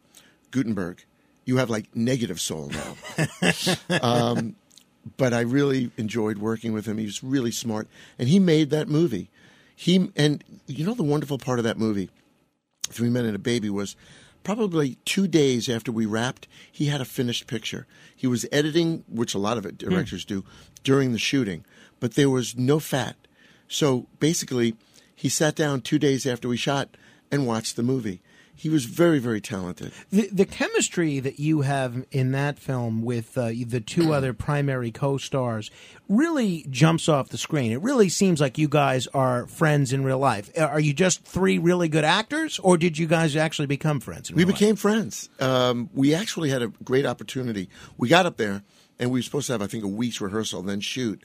Guttenberg, 0.50 1.04
you 1.44 1.56
have 1.56 1.70
like 1.70 1.94
negative 1.94 2.40
soul 2.40 2.70
now." 2.70 2.96
um, 4.02 4.56
but 5.16 5.34
I 5.34 5.40
really 5.40 5.90
enjoyed 5.96 6.38
working 6.38 6.72
with 6.72 6.86
him. 6.86 6.98
He 6.98 7.06
was 7.06 7.22
really 7.22 7.50
smart, 7.50 7.88
and 8.18 8.28
he 8.28 8.38
made 8.38 8.70
that 8.70 8.88
movie. 8.88 9.30
He 9.74 10.10
and 10.16 10.44
you 10.66 10.84
know 10.84 10.94
the 10.94 11.02
wonderful 11.02 11.38
part 11.38 11.58
of 11.58 11.64
that 11.64 11.78
movie, 11.78 12.10
Three 12.88 13.10
Men 13.10 13.24
and 13.24 13.36
a 13.36 13.40
Baby, 13.40 13.70
was 13.70 13.96
probably 14.44 14.96
two 15.04 15.26
days 15.26 15.68
after 15.68 15.92
we 15.92 16.06
wrapped, 16.06 16.48
he 16.70 16.86
had 16.86 17.00
a 17.00 17.04
finished 17.04 17.46
picture. 17.46 17.86
He 18.14 18.26
was 18.26 18.46
editing, 18.52 19.04
which 19.08 19.34
a 19.34 19.38
lot 19.38 19.58
of 19.58 19.66
it 19.66 19.78
directors 19.78 20.24
do, 20.24 20.44
during 20.84 21.12
the 21.12 21.18
shooting, 21.18 21.64
but 22.00 22.14
there 22.14 22.30
was 22.30 22.56
no 22.56 22.78
fat. 22.78 23.16
So 23.68 24.06
basically, 24.20 24.74
he 25.14 25.28
sat 25.28 25.54
down 25.54 25.80
two 25.80 25.98
days 25.98 26.26
after 26.26 26.48
we 26.48 26.56
shot 26.56 26.96
and 27.32 27.46
watch 27.46 27.74
the 27.74 27.82
movie. 27.82 28.20
He 28.54 28.68
was 28.68 28.84
very, 28.84 29.18
very 29.18 29.40
talented. 29.40 29.92
The, 30.10 30.28
the 30.30 30.44
chemistry 30.44 31.18
that 31.18 31.40
you 31.40 31.62
have 31.62 32.04
in 32.12 32.30
that 32.32 32.58
film 32.58 33.02
with 33.02 33.36
uh, 33.36 33.50
the 33.66 33.80
two 33.80 34.12
other 34.12 34.34
primary 34.34 34.92
co-stars 34.92 35.70
really 36.08 36.66
jumps 36.70 37.08
off 37.08 37.30
the 37.30 37.38
screen. 37.38 37.72
It 37.72 37.80
really 37.80 38.08
seems 38.10 38.40
like 38.40 38.58
you 38.58 38.68
guys 38.68 39.08
are 39.08 39.46
friends 39.46 39.92
in 39.92 40.04
real 40.04 40.18
life. 40.18 40.50
Are 40.56 40.78
you 40.78 40.92
just 40.92 41.24
three 41.24 41.58
really 41.58 41.88
good 41.88 42.04
actors, 42.04 42.60
or 42.60 42.76
did 42.76 42.98
you 42.98 43.06
guys 43.06 43.34
actually 43.34 43.66
become 43.66 43.98
friends? 43.98 44.30
we 44.30 44.44
real 44.44 44.52
became 44.52 44.70
life? 44.72 44.80
friends. 44.80 45.30
Um, 45.40 45.88
we 45.94 46.14
actually 46.14 46.50
had 46.50 46.62
a 46.62 46.68
great 46.84 47.06
opportunity. 47.06 47.68
We 47.96 48.08
got 48.08 48.26
up 48.26 48.36
there, 48.36 48.62
and 48.98 49.10
we 49.10 49.18
were 49.20 49.24
supposed 49.24 49.46
to 49.46 49.54
have, 49.54 49.62
I 49.62 49.66
think, 49.66 49.82
a 49.82 49.88
week's 49.88 50.20
rehearsal, 50.20 50.62
then 50.62 50.80
shoot. 50.80 51.24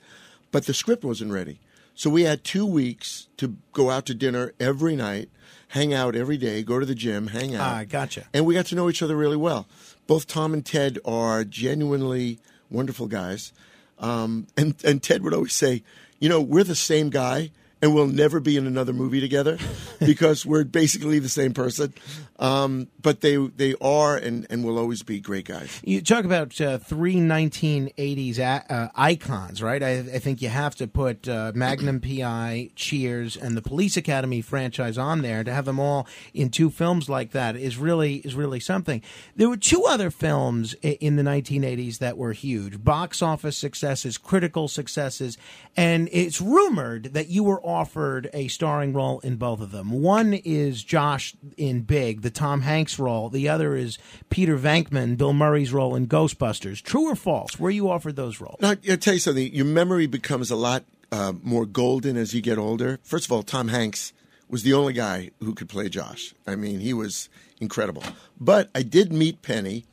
But 0.51 0.65
the 0.65 0.73
script 0.73 1.03
wasn't 1.03 1.33
ready. 1.33 1.59
So 1.93 2.09
we 2.09 2.23
had 2.23 2.43
two 2.43 2.65
weeks 2.65 3.27
to 3.37 3.57
go 3.73 3.89
out 3.89 4.05
to 4.05 4.13
dinner 4.13 4.53
every 4.59 4.95
night, 4.95 5.29
hang 5.69 5.93
out 5.93 6.15
every 6.15 6.37
day, 6.37 6.63
go 6.63 6.79
to 6.79 6.85
the 6.85 6.95
gym, 6.95 7.27
hang 7.27 7.55
out. 7.55 7.61
Ah, 7.61 7.83
gotcha. 7.87 8.25
And 8.33 8.45
we 8.45 8.53
got 8.53 8.67
to 8.67 8.75
know 8.75 8.89
each 8.89 9.01
other 9.01 9.15
really 9.15 9.37
well. 9.37 9.67
Both 10.07 10.27
Tom 10.27 10.53
and 10.53 10.65
Ted 10.65 10.99
are 11.05 11.43
genuinely 11.43 12.39
wonderful 12.69 13.07
guys. 13.07 13.51
Um, 13.99 14.47
and, 14.55 14.75
and 14.83 15.01
Ted 15.01 15.23
would 15.23 15.33
always 15.33 15.53
say, 15.53 15.83
you 16.19 16.29
know, 16.29 16.41
we're 16.41 16.63
the 16.63 16.75
same 16.75 17.09
guy 17.09 17.51
and 17.81 17.93
we'll 17.93 18.07
never 18.07 18.39
be 18.39 18.57
in 18.57 18.65
another 18.65 18.93
movie 18.93 19.21
together 19.21 19.57
because 19.99 20.45
we're 20.45 20.63
basically 20.63 21.19
the 21.19 21.29
same 21.29 21.53
person. 21.53 21.93
Um, 22.39 22.87
but 23.01 23.21
they 23.21 23.35
they 23.37 23.73
are 23.81 24.15
and, 24.15 24.45
and 24.49 24.63
will 24.63 24.77
always 24.77 25.01
be 25.01 25.19
great 25.19 25.45
guys. 25.45 25.81
You 25.83 26.01
talk 26.01 26.23
about 26.23 26.59
uh, 26.61 26.77
three 26.77 27.15
1980s 27.15 28.37
a- 28.37 28.73
uh, 28.73 28.87
icons, 28.95 29.61
right? 29.63 29.81
I, 29.81 29.97
I 29.99 30.19
think 30.19 30.41
you 30.41 30.49
have 30.49 30.75
to 30.75 30.87
put 30.87 31.27
uh, 31.27 31.51
Magnum 31.55 31.99
PI, 31.99 32.71
Cheers, 32.75 33.37
and 33.37 33.57
the 33.57 33.61
Police 33.61 33.97
Academy 33.97 34.41
franchise 34.41 34.97
on 34.97 35.21
there 35.21 35.43
to 35.43 35.51
have 35.51 35.65
them 35.65 35.79
all 35.79 36.07
in 36.33 36.49
two 36.49 36.69
films 36.69 37.09
like 37.09 37.31
that 37.31 37.55
is 37.55 37.77
really 37.77 38.15
is 38.17 38.35
really 38.35 38.59
something. 38.59 39.01
There 39.35 39.49
were 39.49 39.57
two 39.57 39.85
other 39.85 40.11
films 40.11 40.75
in 40.81 41.15
the 41.15 41.23
1980s 41.23 41.97
that 41.99 42.17
were 42.17 42.33
huge, 42.33 42.83
box 42.83 43.21
office 43.21 43.57
successes, 43.57 44.17
critical 44.17 44.67
successes, 44.67 45.37
and 45.75 46.07
it's 46.11 46.39
rumored 46.39 47.13
that 47.13 47.29
you 47.29 47.43
were 47.43 47.61
offered 47.77 48.29
a 48.33 48.47
starring 48.47 48.91
role 48.91 49.19
in 49.19 49.35
both 49.35 49.61
of 49.61 49.71
them. 49.71 49.91
One 49.91 50.33
is 50.33 50.83
Josh 50.83 51.35
in 51.57 51.81
Big, 51.81 52.21
the 52.21 52.31
Tom 52.31 52.61
Hanks 52.61 52.97
role. 52.97 53.29
The 53.29 53.47
other 53.49 53.75
is 53.75 53.99
Peter 54.31 54.57
Venkman, 54.57 55.15
Bill 55.15 55.33
Murray's 55.33 55.71
role 55.71 55.95
in 55.95 56.07
Ghostbusters. 56.07 56.81
True 56.81 57.11
or 57.11 57.15
false? 57.15 57.59
Were 57.59 57.69
you 57.69 57.89
offered 57.89 58.15
those 58.15 58.41
roles? 58.41 58.59
Now, 58.61 58.73
I'll 58.89 58.97
tell 58.97 59.13
you 59.13 59.19
something. 59.19 59.53
Your 59.53 59.65
memory 59.65 60.07
becomes 60.07 60.49
a 60.49 60.55
lot 60.55 60.85
uh, 61.11 61.33
more 61.43 61.65
golden 61.67 62.17
as 62.17 62.33
you 62.33 62.41
get 62.41 62.57
older. 62.57 62.99
First 63.03 63.25
of 63.25 63.31
all, 63.31 63.43
Tom 63.43 63.67
Hanks 63.67 64.11
was 64.49 64.63
the 64.63 64.73
only 64.73 64.93
guy 64.93 65.31
who 65.39 65.53
could 65.53 65.69
play 65.69 65.87
Josh. 65.87 66.33
I 66.47 66.55
mean, 66.55 66.79
he 66.79 66.93
was 66.93 67.29
incredible. 67.59 68.03
But 68.39 68.69
I 68.73 68.81
did 68.81 69.13
meet 69.13 69.41
Penny, 69.41 69.85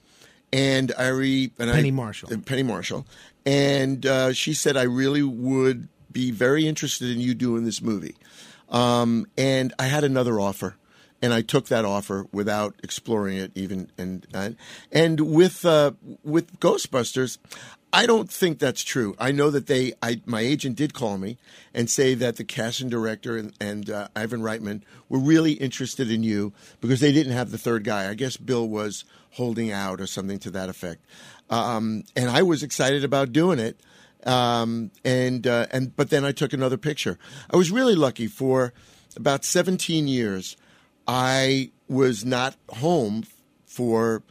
and 0.52 0.92
I 0.98 1.08
re 1.08 1.50
and 1.58 1.70
Penny 1.70 1.88
I, 1.88 1.92
Marshall. 1.92 2.30
Penny 2.46 2.62
Marshall, 2.62 3.06
and 3.44 4.06
uh, 4.06 4.32
she 4.32 4.54
said 4.54 4.76
I 4.76 4.84
really 4.84 5.22
would 5.22 5.88
be 6.14 6.30
very 6.30 6.66
interested 6.66 7.10
in 7.10 7.20
you 7.20 7.34
doing 7.34 7.64
this 7.64 7.82
movie. 7.82 8.16
Um, 8.70 9.26
and 9.36 9.74
I 9.78 9.84
had 9.84 10.04
another 10.04 10.40
offer, 10.40 10.76
and 11.20 11.34
I 11.34 11.42
took 11.42 11.66
that 11.66 11.84
offer 11.84 12.26
without 12.32 12.74
exploring 12.82 13.36
it 13.36 13.52
even. 13.54 13.90
And 13.98 14.26
and, 14.32 14.56
and 14.90 15.20
with 15.20 15.66
uh, 15.66 15.92
with 16.22 16.58
Ghostbusters, 16.60 17.36
I 17.94 18.06
don't 18.06 18.28
think 18.28 18.58
that's 18.58 18.82
true. 18.82 19.14
I 19.20 19.30
know 19.30 19.50
that 19.50 19.68
they, 19.68 19.92
I, 20.02 20.20
my 20.26 20.40
agent 20.40 20.74
did 20.74 20.94
call 20.94 21.16
me 21.16 21.38
and 21.72 21.88
say 21.88 22.14
that 22.14 22.34
the 22.34 22.42
casting 22.42 22.88
director 22.88 23.36
and, 23.36 23.52
and 23.60 23.88
uh, 23.88 24.08
Ivan 24.16 24.40
Reitman 24.40 24.82
were 25.08 25.20
really 25.20 25.52
interested 25.52 26.10
in 26.10 26.24
you 26.24 26.52
because 26.80 26.98
they 26.98 27.12
didn't 27.12 27.34
have 27.34 27.52
the 27.52 27.58
third 27.58 27.84
guy. 27.84 28.10
I 28.10 28.14
guess 28.14 28.36
Bill 28.36 28.68
was 28.68 29.04
holding 29.34 29.70
out 29.70 30.00
or 30.00 30.08
something 30.08 30.40
to 30.40 30.50
that 30.50 30.68
effect. 30.68 31.04
Um, 31.50 32.02
and 32.16 32.30
I 32.30 32.42
was 32.42 32.64
excited 32.64 33.04
about 33.04 33.32
doing 33.32 33.60
it. 33.60 33.78
Um, 34.24 34.90
and 35.04 35.46
uh, 35.46 35.66
and 35.70 35.94
but 35.96 36.10
then 36.10 36.24
I 36.24 36.32
took 36.32 36.52
another 36.52 36.78
picture. 36.78 37.18
I 37.50 37.56
was 37.56 37.70
really 37.70 37.94
lucky 37.94 38.26
for 38.26 38.72
about 39.16 39.44
17 39.44 40.08
years. 40.08 40.56
I 41.06 41.70
was 41.88 42.24
not 42.24 42.56
home 42.70 43.24
for 43.66 44.22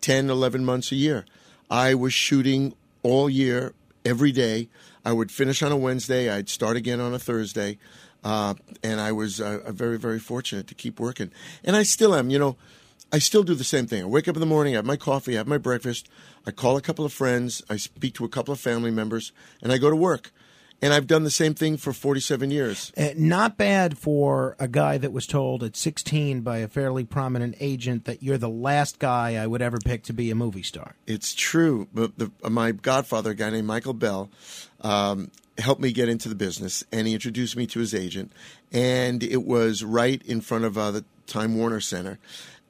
10, 0.00 0.30
11 0.30 0.64
months 0.64 0.92
a 0.92 0.96
year. 0.96 1.26
I 1.70 1.94
was 1.94 2.12
shooting 2.12 2.74
all 3.02 3.28
year, 3.28 3.74
every 4.04 4.32
day. 4.32 4.68
I 5.04 5.12
would 5.12 5.30
finish 5.30 5.62
on 5.62 5.72
a 5.72 5.76
Wednesday. 5.76 6.30
I'd 6.30 6.48
start 6.48 6.76
again 6.76 7.00
on 7.00 7.12
a 7.12 7.18
Thursday. 7.18 7.78
Uh, 8.24 8.54
and 8.82 9.00
I 9.00 9.12
was 9.12 9.40
uh, 9.40 9.60
very, 9.68 9.98
very 9.98 10.20
fortunate 10.20 10.68
to 10.68 10.74
keep 10.74 11.00
working. 11.00 11.32
And 11.64 11.74
I 11.74 11.82
still 11.82 12.14
am. 12.14 12.30
You 12.30 12.38
know, 12.38 12.56
I 13.12 13.18
still 13.18 13.42
do 13.42 13.54
the 13.54 13.62
same 13.62 13.86
thing. 13.86 14.02
I 14.02 14.06
wake 14.06 14.26
up 14.26 14.36
in 14.36 14.40
the 14.40 14.46
morning, 14.46 14.74
I 14.74 14.76
have 14.76 14.86
my 14.86 14.96
coffee, 14.96 15.34
I 15.34 15.38
have 15.38 15.46
my 15.46 15.58
breakfast, 15.58 16.08
I 16.46 16.50
call 16.50 16.78
a 16.78 16.80
couple 16.80 17.04
of 17.04 17.12
friends, 17.12 17.62
I 17.68 17.76
speak 17.76 18.14
to 18.14 18.24
a 18.24 18.28
couple 18.28 18.52
of 18.52 18.60
family 18.60 18.90
members, 18.90 19.32
and 19.60 19.70
I 19.70 19.78
go 19.78 19.90
to 19.90 19.96
work. 19.96 20.32
And 20.80 20.92
I've 20.92 21.06
done 21.06 21.22
the 21.22 21.30
same 21.30 21.54
thing 21.54 21.76
for 21.76 21.92
47 21.92 22.50
years. 22.50 22.92
Uh, 22.96 23.10
not 23.16 23.56
bad 23.56 23.96
for 23.96 24.56
a 24.58 24.66
guy 24.66 24.98
that 24.98 25.12
was 25.12 25.28
told 25.28 25.62
at 25.62 25.76
16 25.76 26.40
by 26.40 26.58
a 26.58 26.66
fairly 26.66 27.04
prominent 27.04 27.54
agent 27.60 28.04
that 28.06 28.20
you're 28.20 28.38
the 28.38 28.48
last 28.48 28.98
guy 28.98 29.36
I 29.36 29.46
would 29.46 29.62
ever 29.62 29.78
pick 29.78 30.02
to 30.04 30.12
be 30.12 30.28
a 30.32 30.34
movie 30.34 30.64
star. 30.64 30.96
It's 31.06 31.34
true. 31.34 31.86
But 31.94 32.18
the, 32.18 32.32
my 32.50 32.72
godfather, 32.72 33.30
a 33.30 33.34
guy 33.36 33.50
named 33.50 33.68
Michael 33.68 33.92
Bell, 33.92 34.28
um, 34.80 35.30
helped 35.56 35.80
me 35.80 35.92
get 35.92 36.08
into 36.08 36.28
the 36.28 36.34
business, 36.34 36.82
and 36.90 37.06
he 37.06 37.14
introduced 37.14 37.56
me 37.56 37.68
to 37.68 37.78
his 37.78 37.94
agent. 37.94 38.32
And 38.72 39.22
it 39.22 39.44
was 39.44 39.84
right 39.84 40.20
in 40.24 40.40
front 40.40 40.64
of 40.64 40.76
uh, 40.76 40.90
the 40.90 41.04
Time 41.28 41.56
Warner 41.56 41.80
Center. 41.80 42.18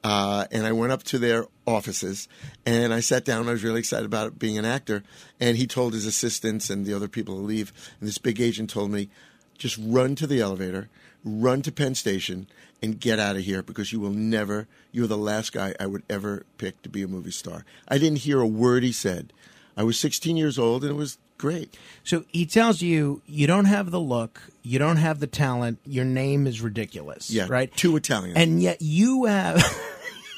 Uh, 0.03 0.45
and 0.51 0.65
I 0.65 0.73
went 0.73 0.91
up 0.91 1.03
to 1.03 1.17
their 1.17 1.45
offices 1.65 2.27
and 2.65 2.93
I 2.93 2.99
sat 2.99 3.23
down. 3.23 3.47
I 3.47 3.51
was 3.53 3.63
really 3.63 3.79
excited 3.79 4.05
about 4.05 4.37
being 4.37 4.57
an 4.57 4.65
actor. 4.65 5.03
And 5.39 5.55
he 5.55 5.65
told 5.65 5.93
his 5.93 6.05
assistants 6.05 6.69
and 6.69 6.85
the 6.85 6.93
other 6.93 7.07
people 7.07 7.35
to 7.35 7.41
leave. 7.41 7.71
And 7.99 8.07
this 8.07 8.17
big 8.17 8.41
agent 8.41 8.69
told 8.69 8.91
me, 8.91 9.09
just 9.57 9.77
run 9.81 10.15
to 10.15 10.27
the 10.27 10.41
elevator, 10.41 10.89
run 11.23 11.61
to 11.61 11.71
Penn 11.71 11.95
Station, 11.95 12.47
and 12.81 12.99
get 12.99 13.17
out 13.17 13.37
of 13.37 13.43
here 13.43 13.61
because 13.63 13.93
you 13.93 13.99
will 14.01 14.11
never, 14.11 14.67
you're 14.91 15.07
the 15.07 15.17
last 15.17 15.53
guy 15.53 15.73
I 15.79 15.85
would 15.85 16.03
ever 16.09 16.45
pick 16.57 16.81
to 16.81 16.89
be 16.89 17.01
a 17.01 17.07
movie 17.07 17.31
star. 17.31 17.63
I 17.87 17.97
didn't 17.97 18.19
hear 18.19 18.41
a 18.41 18.47
word 18.47 18.83
he 18.83 18.91
said. 18.91 19.31
I 19.77 19.83
was 19.83 19.97
16 19.97 20.35
years 20.35 20.59
old 20.59 20.83
and 20.83 20.91
it 20.91 20.95
was 20.95 21.17
great. 21.37 21.77
So 22.03 22.25
he 22.27 22.45
tells 22.45 22.81
you 22.81 23.21
you 23.25 23.47
don't 23.47 23.65
have 23.65 23.89
the 23.91 23.99
look, 24.01 24.41
you 24.63 24.79
don't 24.79 24.97
have 24.97 25.19
the 25.19 25.27
talent, 25.27 25.79
your 25.85 26.05
name 26.05 26.45
is 26.45 26.59
ridiculous. 26.61 27.29
Yeah, 27.29 27.47
right. 27.49 27.73
Too 27.73 27.95
Italian. 27.95 28.35
and 28.35 28.61
yet 28.61 28.81
you 28.81 29.25
have. 29.25 29.63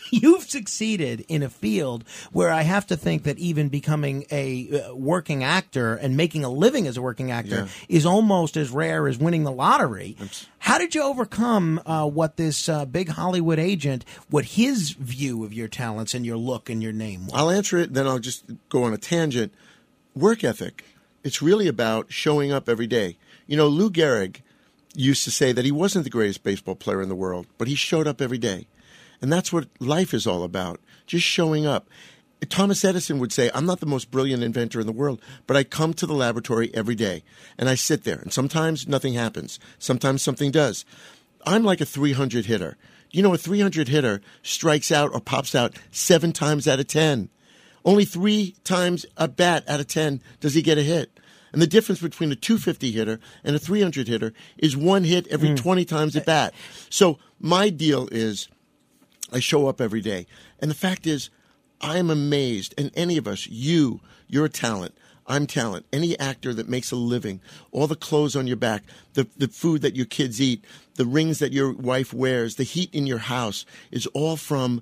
You've 0.11 0.43
succeeded 0.43 1.25
in 1.27 1.43
a 1.43 1.49
field 1.49 2.03
where 2.31 2.51
I 2.51 2.61
have 2.61 2.87
to 2.87 2.97
think 2.97 3.23
that 3.23 3.37
even 3.39 3.69
becoming 3.69 4.25
a 4.31 4.81
uh, 4.89 4.95
working 4.95 5.43
actor 5.43 5.95
and 5.95 6.15
making 6.15 6.43
a 6.43 6.49
living 6.49 6.87
as 6.87 6.97
a 6.97 7.01
working 7.01 7.31
actor 7.31 7.55
Yeah. 7.55 7.67
is 7.89 8.05
almost 8.05 8.57
as 8.57 8.69
rare 8.71 9.07
as 9.07 9.17
winning 9.17 9.43
the 9.43 9.51
lottery. 9.51 10.15
How 10.59 10.77
did 10.77 10.95
you 10.95 11.03
overcome 11.03 11.81
uh, 11.85 12.07
what 12.07 12.37
this 12.37 12.67
uh, 12.69 12.85
big 12.85 13.09
Hollywood 13.09 13.59
agent, 13.59 14.05
what 14.29 14.45
his 14.45 14.91
view 14.91 15.43
of 15.43 15.53
your 15.53 15.67
talents 15.67 16.13
and 16.13 16.25
your 16.25 16.37
look 16.37 16.69
and 16.69 16.81
your 16.81 16.93
name 16.93 17.25
was? 17.27 17.33
I'll 17.35 17.49
answer 17.51 17.77
it, 17.77 17.93
then 17.93 18.07
I'll 18.07 18.19
just 18.19 18.45
go 18.69 18.83
on 18.83 18.93
a 18.93 18.97
tangent. 18.97 19.53
Work 20.15 20.43
ethic. 20.43 20.83
It's 21.23 21.41
really 21.41 21.67
about 21.67 22.11
showing 22.11 22.51
up 22.51 22.69
every 22.69 22.87
day. 22.87 23.17
You 23.47 23.57
know, 23.57 23.67
Lou 23.67 23.89
Gehrig 23.89 24.37
used 24.95 25.23
to 25.25 25.31
say 25.31 25.51
that 25.51 25.65
he 25.65 25.71
wasn't 25.71 26.03
the 26.03 26.09
greatest 26.09 26.43
baseball 26.43 26.75
player 26.75 27.01
in 27.01 27.09
the 27.09 27.15
world, 27.15 27.47
but 27.57 27.67
he 27.67 27.75
showed 27.75 28.07
up 28.07 28.21
every 28.21 28.37
day. 28.37 28.67
And 29.25 29.33
that's 29.33 29.51
what 29.51 29.69
life 29.79 30.13
is 30.13 30.27
all 30.27 30.43
about 30.43 30.79
just 31.07 31.25
showing 31.25 31.65
up. 31.65 31.89
Thomas 32.47 32.85
Edison 32.85 33.17
would 33.17 33.33
say, 33.33 33.49
I'm 33.55 33.65
not 33.65 33.79
the 33.79 33.87
most 33.87 34.11
brilliant 34.11 34.43
inventor 34.43 34.79
in 34.79 34.85
the 34.85 34.93
world, 34.93 35.19
but 35.47 35.57
I 35.57 35.63
come 35.63 35.95
to 35.95 36.05
the 36.05 36.13
laboratory 36.13 36.69
every 36.75 36.93
day 36.93 37.23
and 37.57 37.67
I 37.67 37.73
sit 37.73 38.03
there. 38.03 38.19
And 38.19 38.31
sometimes 38.31 38.87
nothing 38.87 39.15
happens, 39.15 39.59
sometimes 39.79 40.21
something 40.21 40.51
does. 40.51 40.85
I'm 41.43 41.63
like 41.63 41.81
a 41.81 41.85
300 41.85 42.45
hitter. 42.45 42.77
You 43.09 43.23
know, 43.23 43.33
a 43.33 43.37
300 43.39 43.87
hitter 43.87 44.21
strikes 44.43 44.91
out 44.91 45.09
or 45.11 45.19
pops 45.19 45.55
out 45.55 45.73
seven 45.89 46.31
times 46.31 46.67
out 46.67 46.79
of 46.79 46.85
10. 46.85 47.29
Only 47.83 48.05
three 48.05 48.55
times 48.63 49.07
a 49.17 49.27
bat 49.27 49.63
out 49.67 49.79
of 49.79 49.87
10 49.87 50.21
does 50.39 50.53
he 50.53 50.61
get 50.61 50.77
a 50.77 50.83
hit. 50.83 51.19
And 51.51 51.63
the 51.63 51.67
difference 51.67 51.99
between 51.99 52.31
a 52.31 52.35
250 52.35 52.91
hitter 52.91 53.19
and 53.43 53.55
a 53.55 53.59
300 53.59 54.07
hitter 54.07 54.33
is 54.59 54.77
one 54.77 55.03
hit 55.03 55.25
every 55.29 55.49
mm. 55.49 55.57
20 55.57 55.83
times 55.83 56.15
at 56.15 56.27
bat. 56.27 56.53
So 56.91 57.17
my 57.39 57.71
deal 57.71 58.07
is 58.11 58.49
I 59.31 59.39
show 59.39 59.67
up 59.67 59.81
every 59.81 60.01
day. 60.01 60.27
And 60.59 60.69
the 60.69 60.75
fact 60.75 61.07
is, 61.07 61.29
I'm 61.81 62.09
amazed, 62.09 62.73
and 62.77 62.91
any 62.95 63.17
of 63.17 63.27
us, 63.27 63.47
you, 63.47 63.99
you're 64.27 64.45
a 64.45 64.49
talent. 64.49 64.95
I'm 65.27 65.47
talent. 65.47 65.85
Any 65.91 66.17
actor 66.19 66.53
that 66.53 66.69
makes 66.69 66.91
a 66.91 66.95
living, 66.95 67.41
all 67.71 67.87
the 67.87 67.95
clothes 67.95 68.35
on 68.35 68.47
your 68.47 68.57
back, 68.57 68.83
the, 69.13 69.27
the 69.37 69.47
food 69.47 69.81
that 69.81 69.95
your 69.95 70.05
kids 70.05 70.39
eat, 70.39 70.63
the 70.95 71.05
rings 71.05 71.39
that 71.39 71.51
your 71.51 71.73
wife 71.73 72.13
wears, 72.13 72.55
the 72.55 72.63
heat 72.63 72.93
in 72.93 73.07
your 73.07 73.17
house 73.17 73.65
is 73.91 74.05
all 74.07 74.37
from 74.37 74.81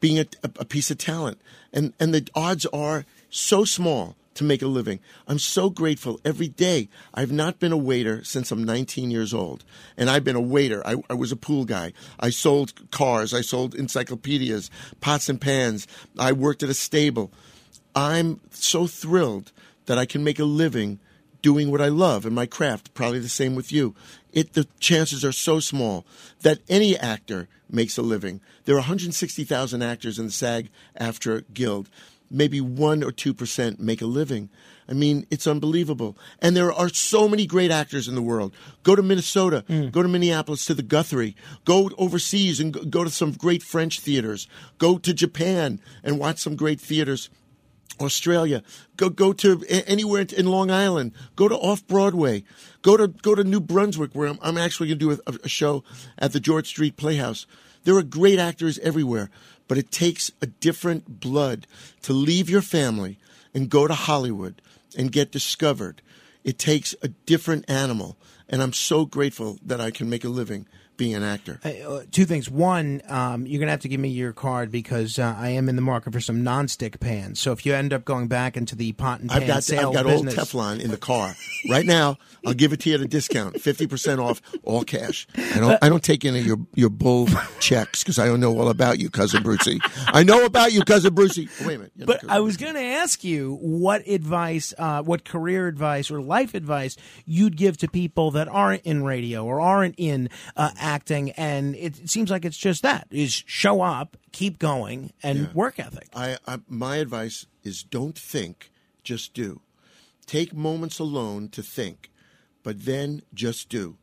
being 0.00 0.18
a, 0.18 0.26
a 0.42 0.64
piece 0.64 0.90
of 0.90 0.98
talent. 0.98 1.38
And, 1.72 1.92
and 2.00 2.14
the 2.14 2.26
odds 2.34 2.66
are 2.66 3.04
so 3.28 3.64
small 3.64 4.16
to 4.34 4.44
make 4.44 4.62
a 4.62 4.66
living. 4.66 5.00
I'm 5.26 5.38
so 5.38 5.70
grateful 5.70 6.20
every 6.24 6.48
day. 6.48 6.88
I've 7.12 7.32
not 7.32 7.58
been 7.58 7.72
a 7.72 7.76
waiter 7.76 8.24
since 8.24 8.50
I'm 8.50 8.64
19 8.64 9.10
years 9.10 9.32
old. 9.32 9.64
And 9.96 10.10
I've 10.10 10.24
been 10.24 10.36
a 10.36 10.40
waiter. 10.40 10.86
I, 10.86 10.96
I, 11.08 11.14
was 11.14 11.32
a 11.32 11.36
pool 11.36 11.64
guy. 11.64 11.92
I 12.18 12.30
sold 12.30 12.90
cars. 12.90 13.32
I 13.32 13.40
sold 13.40 13.74
encyclopedias, 13.74 14.70
pots 15.00 15.28
and 15.28 15.40
pans. 15.40 15.86
I 16.18 16.32
worked 16.32 16.62
at 16.62 16.68
a 16.68 16.74
stable. 16.74 17.32
I'm 17.94 18.40
so 18.50 18.86
thrilled 18.86 19.52
that 19.86 19.98
I 19.98 20.06
can 20.06 20.24
make 20.24 20.38
a 20.38 20.44
living 20.44 20.98
doing 21.42 21.70
what 21.70 21.80
I 21.82 21.88
love 21.88 22.24
in 22.24 22.32
my 22.32 22.46
craft. 22.46 22.94
Probably 22.94 23.18
the 23.18 23.28
same 23.28 23.54
with 23.54 23.70
you. 23.70 23.94
It, 24.32 24.54
the 24.54 24.66
chances 24.80 25.24
are 25.24 25.32
so 25.32 25.60
small 25.60 26.06
that 26.40 26.60
any 26.68 26.96
actor 26.96 27.48
makes 27.70 27.98
a 27.98 28.02
living. 28.02 28.40
There 28.64 28.74
are 28.74 28.78
160,000 28.78 29.82
actors 29.82 30.18
in 30.18 30.26
the 30.26 30.32
SAG-AFTRA 30.32 31.44
Guild 31.52 31.90
maybe 32.30 32.60
1 32.60 33.02
or 33.02 33.10
2% 33.10 33.78
make 33.78 34.02
a 34.02 34.06
living. 34.06 34.50
I 34.88 34.92
mean, 34.92 35.26
it's 35.30 35.46
unbelievable. 35.46 36.16
And 36.40 36.56
there 36.56 36.72
are 36.72 36.88
so 36.88 37.28
many 37.28 37.46
great 37.46 37.70
actors 37.70 38.06
in 38.08 38.14
the 38.14 38.22
world. 38.22 38.54
Go 38.82 38.94
to 38.94 39.02
Minnesota, 39.02 39.64
mm. 39.68 39.90
go 39.90 40.02
to 40.02 40.08
Minneapolis 40.08 40.64
to 40.66 40.74
the 40.74 40.82
Guthrie, 40.82 41.36
go 41.64 41.90
overseas 41.96 42.60
and 42.60 42.90
go 42.90 43.04
to 43.04 43.10
some 43.10 43.32
great 43.32 43.62
French 43.62 44.00
theaters, 44.00 44.46
go 44.78 44.98
to 44.98 45.14
Japan 45.14 45.80
and 46.02 46.18
watch 46.18 46.38
some 46.38 46.56
great 46.56 46.80
theaters. 46.80 47.30
Australia, 48.00 48.64
go 48.96 49.08
go 49.08 49.32
to 49.32 49.62
anywhere 49.68 50.26
in 50.36 50.46
Long 50.46 50.68
Island, 50.68 51.12
go 51.36 51.46
to 51.46 51.54
off 51.54 51.86
Broadway, 51.86 52.42
go 52.82 52.96
to 52.96 53.06
go 53.06 53.36
to 53.36 53.44
New 53.44 53.60
Brunswick, 53.60 54.16
where 54.16 54.26
I'm, 54.26 54.38
I'm 54.42 54.58
actually 54.58 54.88
going 54.88 54.98
to 54.98 55.16
do 55.16 55.22
a, 55.24 55.38
a 55.44 55.48
show 55.48 55.84
at 56.18 56.32
the 56.32 56.40
George 56.40 56.66
Street 56.66 56.96
Playhouse. 56.96 57.46
There 57.84 57.96
are 57.96 58.02
great 58.02 58.40
actors 58.40 58.80
everywhere 58.80 59.30
but 59.68 59.78
it 59.78 59.90
takes 59.90 60.30
a 60.40 60.46
different 60.46 61.20
blood 61.20 61.66
to 62.02 62.12
leave 62.12 62.50
your 62.50 62.62
family 62.62 63.18
and 63.52 63.70
go 63.70 63.86
to 63.86 63.94
Hollywood 63.94 64.60
and 64.96 65.12
get 65.12 65.32
discovered. 65.32 66.02
It 66.42 66.58
takes 66.58 66.94
a 67.02 67.08
different 67.08 67.68
animal. 67.68 68.16
And 68.48 68.62
I'm 68.62 68.72
so 68.72 69.06
grateful 69.06 69.58
that 69.64 69.80
I 69.80 69.90
can 69.90 70.10
make 70.10 70.24
a 70.24 70.28
living 70.28 70.66
being 70.96 71.14
an 71.14 71.22
actor? 71.22 71.60
Uh, 71.64 72.00
two 72.10 72.24
things. 72.24 72.50
One, 72.50 73.02
um, 73.08 73.46
you're 73.46 73.58
going 73.58 73.68
to 73.68 73.72
have 73.72 73.80
to 73.80 73.88
give 73.88 74.00
me 74.00 74.08
your 74.08 74.32
card 74.32 74.70
because 74.70 75.18
uh, 75.18 75.34
I 75.36 75.50
am 75.50 75.68
in 75.68 75.76
the 75.76 75.82
market 75.82 76.12
for 76.12 76.20
some 76.20 76.42
nonstick 76.42 77.00
pans. 77.00 77.40
So 77.40 77.52
if 77.52 77.66
you 77.66 77.74
end 77.74 77.92
up 77.92 78.04
going 78.04 78.28
back 78.28 78.56
into 78.56 78.76
the 78.76 78.92
pot 78.92 79.20
and 79.20 79.30
pan 79.30 79.42
I've 79.42 79.48
got, 79.48 79.64
sale 79.64 79.88
I've 79.88 79.94
got 79.94 80.06
business, 80.06 80.38
old 80.38 80.48
Teflon 80.48 80.80
in 80.80 80.90
the 80.90 80.96
car 80.96 81.34
right 81.70 81.86
now. 81.86 82.18
I'll 82.46 82.54
give 82.54 82.72
it 82.72 82.80
to 82.80 82.90
you 82.90 82.96
at 82.96 83.00
a 83.00 83.06
discount, 83.06 83.60
fifty 83.60 83.86
percent 83.86 84.20
off, 84.20 84.42
all 84.62 84.84
cash. 84.84 85.26
I 85.36 85.60
don't, 85.60 85.78
I 85.82 85.88
don't 85.88 86.02
take 86.04 86.24
any 86.24 86.40
of 86.40 86.46
your 86.46 86.58
your 86.74 86.90
bull 86.90 87.26
checks 87.60 88.02
because 88.02 88.18
I 88.18 88.26
don't 88.26 88.40
know 88.40 88.58
all 88.58 88.68
about 88.68 88.98
you, 88.98 89.08
cousin 89.08 89.42
Brucey. 89.42 89.80
I 90.08 90.22
know 90.24 90.44
about 90.44 90.72
you, 90.72 90.82
cousin 90.82 91.14
Brucey. 91.14 91.48
Oh, 91.62 91.66
wait 91.66 91.74
a 91.74 91.78
minute. 91.78 91.92
but 92.04 92.28
I 92.28 92.40
was 92.40 92.56
going 92.56 92.74
to 92.74 92.82
ask 92.82 93.24
you 93.24 93.56
what 93.60 94.06
advice, 94.06 94.74
uh, 94.76 95.02
what 95.02 95.24
career 95.24 95.68
advice 95.68 96.10
or 96.10 96.20
life 96.20 96.54
advice 96.54 96.96
you'd 97.24 97.56
give 97.56 97.78
to 97.78 97.88
people 97.88 98.30
that 98.32 98.48
aren't 98.48 98.82
in 98.82 99.04
radio 99.04 99.44
or 99.44 99.60
aren't 99.60 99.94
in 99.96 100.28
uh, 100.56 100.70
acting, 100.84 101.30
and 101.32 101.74
it 101.74 102.08
seems 102.08 102.30
like 102.30 102.44
it's 102.44 102.56
just 102.56 102.82
that: 102.82 103.08
is 103.10 103.42
show 103.46 103.80
up, 103.80 104.16
keep 104.30 104.58
going, 104.58 105.12
and 105.22 105.38
yeah. 105.38 105.46
work 105.54 105.80
ethic. 105.80 106.08
I, 106.14 106.36
I 106.46 106.58
my 106.68 106.96
advice 106.98 107.46
is 107.64 107.82
don't 107.82 108.16
think, 108.16 108.70
just 109.02 109.34
do. 109.34 109.62
Take 110.26 110.54
moments 110.54 110.98
alone 110.98 111.48
to 111.50 111.62
think, 111.62 112.10
but 112.62 112.84
then 112.84 113.22
just 113.32 113.68
do. 113.68 113.96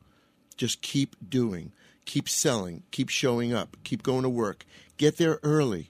Just 0.58 0.82
keep 0.82 1.16
doing. 1.28 1.72
Keep 2.06 2.28
selling. 2.28 2.84
Keep 2.92 3.10
showing 3.10 3.54
up. 3.54 3.78
Keep 3.84 4.04
going 4.04 4.24
to 4.24 4.30
work. 4.30 4.66
Get 4.98 5.18
there 5.18 5.40
early. 5.44 5.90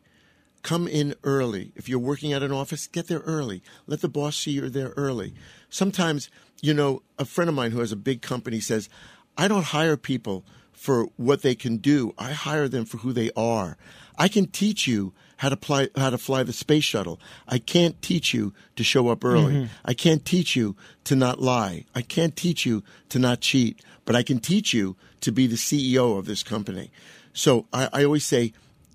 Come 0.62 0.88
in 0.88 1.16
early. 1.24 1.72
If 1.76 1.90
you're 1.90 2.00
working 2.00 2.34
at 2.34 2.44
an 2.44 2.52
office, 2.52 2.88
get 2.88 3.08
there 3.08 3.20
early. 3.20 3.64
Let 3.88 4.02
the 4.02 4.08
boss 4.08 4.38
see 4.38 4.52
you're 4.52 4.70
there 4.70 4.94
early. 4.96 5.34
Sometimes, 5.70 6.30
you 6.62 6.74
know, 6.74 7.02
a 7.18 7.26
friend 7.26 7.50
of 7.50 7.56
mine 7.56 7.72
who 7.72 7.80
has 7.80 7.92
a 7.92 7.98
big 7.98 8.22
company 8.22 8.60
says, 8.60 8.88
I 9.38 9.48
don't 9.48 9.66
hire 9.66 9.98
people 9.98 10.46
for 10.82 11.06
what 11.16 11.44
they 11.44 11.54
can 11.54 11.78
do. 11.78 12.12
I 12.18 12.32
hire 12.32 12.68
them 12.68 12.86
for 12.86 12.98
who 12.98 13.14
they 13.14 13.30
are. 13.38 13.78
I 14.18 14.28
can 14.28 14.48
teach 14.48 14.88
you 14.88 15.14
how 15.38 15.50
to 15.50 15.56
fly 15.56 15.90
how 15.96 16.10
to 16.10 16.18
fly 16.18 16.42
the 16.42 16.54
space 16.54 16.84
shuttle. 16.84 17.20
I 17.48 17.60
can't 17.60 18.02
teach 18.02 18.34
you 18.34 18.52
to 18.78 18.84
show 18.84 19.10
up 19.10 19.24
early. 19.24 19.54
Mm-hmm. 19.54 19.74
I 19.86 19.94
can't 19.94 20.26
teach 20.26 20.56
you 20.56 20.76
to 21.04 21.16
not 21.16 21.40
lie. 21.40 21.86
I 21.94 22.02
can't 22.02 22.36
teach 22.36 22.66
you 22.66 22.82
to 23.10 23.20
not 23.20 23.42
cheat. 23.42 23.86
But 24.06 24.16
I 24.16 24.24
can 24.24 24.40
teach 24.40 24.74
you 24.74 24.96
to 25.20 25.32
be 25.32 25.46
the 25.46 25.56
CEO 25.56 26.18
of 26.18 26.26
this 26.26 26.42
company. 26.42 26.90
So 27.32 27.68
I, 27.72 27.88
I 27.94 28.04
always 28.04 28.26
say, 28.26 28.52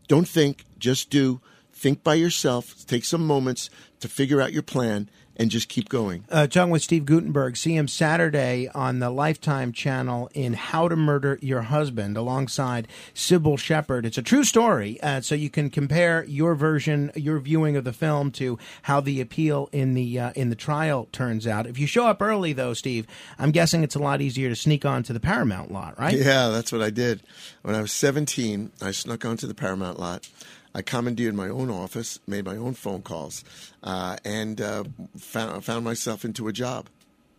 don't 0.09 0.27
think, 0.27 0.64
just 0.81 1.09
do. 1.09 1.40
Think 1.72 2.03
by 2.03 2.14
yourself. 2.14 2.85
Take 2.87 3.05
some 3.05 3.25
moments 3.25 3.70
to 4.01 4.09
figure 4.09 4.40
out 4.40 4.53
your 4.53 4.64
plan 4.64 5.09
and 5.37 5.51
just 5.51 5.68
keep 5.68 5.88
going. 5.88 6.25
Uh, 6.31 6.46
talking 6.46 6.70
with 6.70 6.83
Steve 6.83 7.05
Guttenberg. 7.05 7.57
See 7.57 7.77
him 7.77 7.88
Saturday 7.88 8.68
on 8.75 8.99
the 8.99 9.11
Lifetime 9.11 9.72
channel 9.72 10.31
in 10.35 10.55
How 10.55 10.88
to 10.88 10.96
Murder 10.96 11.38
Your 11.42 11.62
Husband 11.62 12.16
alongside 12.16 12.88
Cybill 13.14 13.59
Shepherd. 13.59 14.07
It's 14.07 14.18
a 14.18 14.22
true 14.22 14.44
story, 14.44 15.01
uh, 15.03 15.20
so 15.20 15.35
you 15.35 15.51
can 15.51 15.70
compare 15.70 16.25
your 16.25 16.55
version, 16.55 17.12
your 17.14 17.38
viewing 17.38 17.77
of 17.77 17.85
the 17.85 17.92
film 17.92 18.31
to 18.33 18.59
how 18.83 19.01
the 19.01 19.20
appeal 19.20 19.68
in 19.72 19.94
the 19.94 20.18
uh, 20.18 20.33
in 20.35 20.51
the 20.51 20.57
trial 20.57 21.09
turns 21.12 21.46
out. 21.46 21.66
If 21.66 21.79
you 21.79 21.87
show 21.87 22.07
up 22.07 22.22
early, 22.22 22.53
though, 22.53 22.75
Steve, 22.75 23.07
I'm 23.38 23.51
guessing 23.51 23.83
it's 23.83 23.94
a 23.94 24.01
lot 24.01 24.20
easier 24.20 24.49
to 24.49 24.57
sneak 24.57 24.85
onto 24.85 25.12
the 25.12 25.20
Paramount 25.20 25.70
lot, 25.70 25.99
right? 25.99 26.16
Yeah, 26.16 26.49
that's 26.49 26.72
what 26.72 26.83
I 26.83 26.90
did. 26.90 27.22
When 27.62 27.75
I 27.75 27.81
was 27.81 27.92
17, 27.92 28.72
I 28.81 28.90
snuck 28.90 29.25
onto 29.25 29.46
the 29.46 29.55
Paramount 29.55 29.99
lot. 29.99 30.29
I 30.77 30.83
commandeered 30.83 31.35
my 31.35 31.49
own 31.49 31.71
office, 31.71 32.21
made 32.27 32.45
my 32.45 32.59
own 32.59 32.75
phone 32.75 33.01
calls, 33.01 33.43
uh, 33.83 34.19
and 34.27 34.61
uh, 34.61 34.85
found, 35.17 35.65
found 35.65 35.87
myself 35.87 36.23
into 36.23 36.49
a 36.49 36.53
job. 36.53 36.89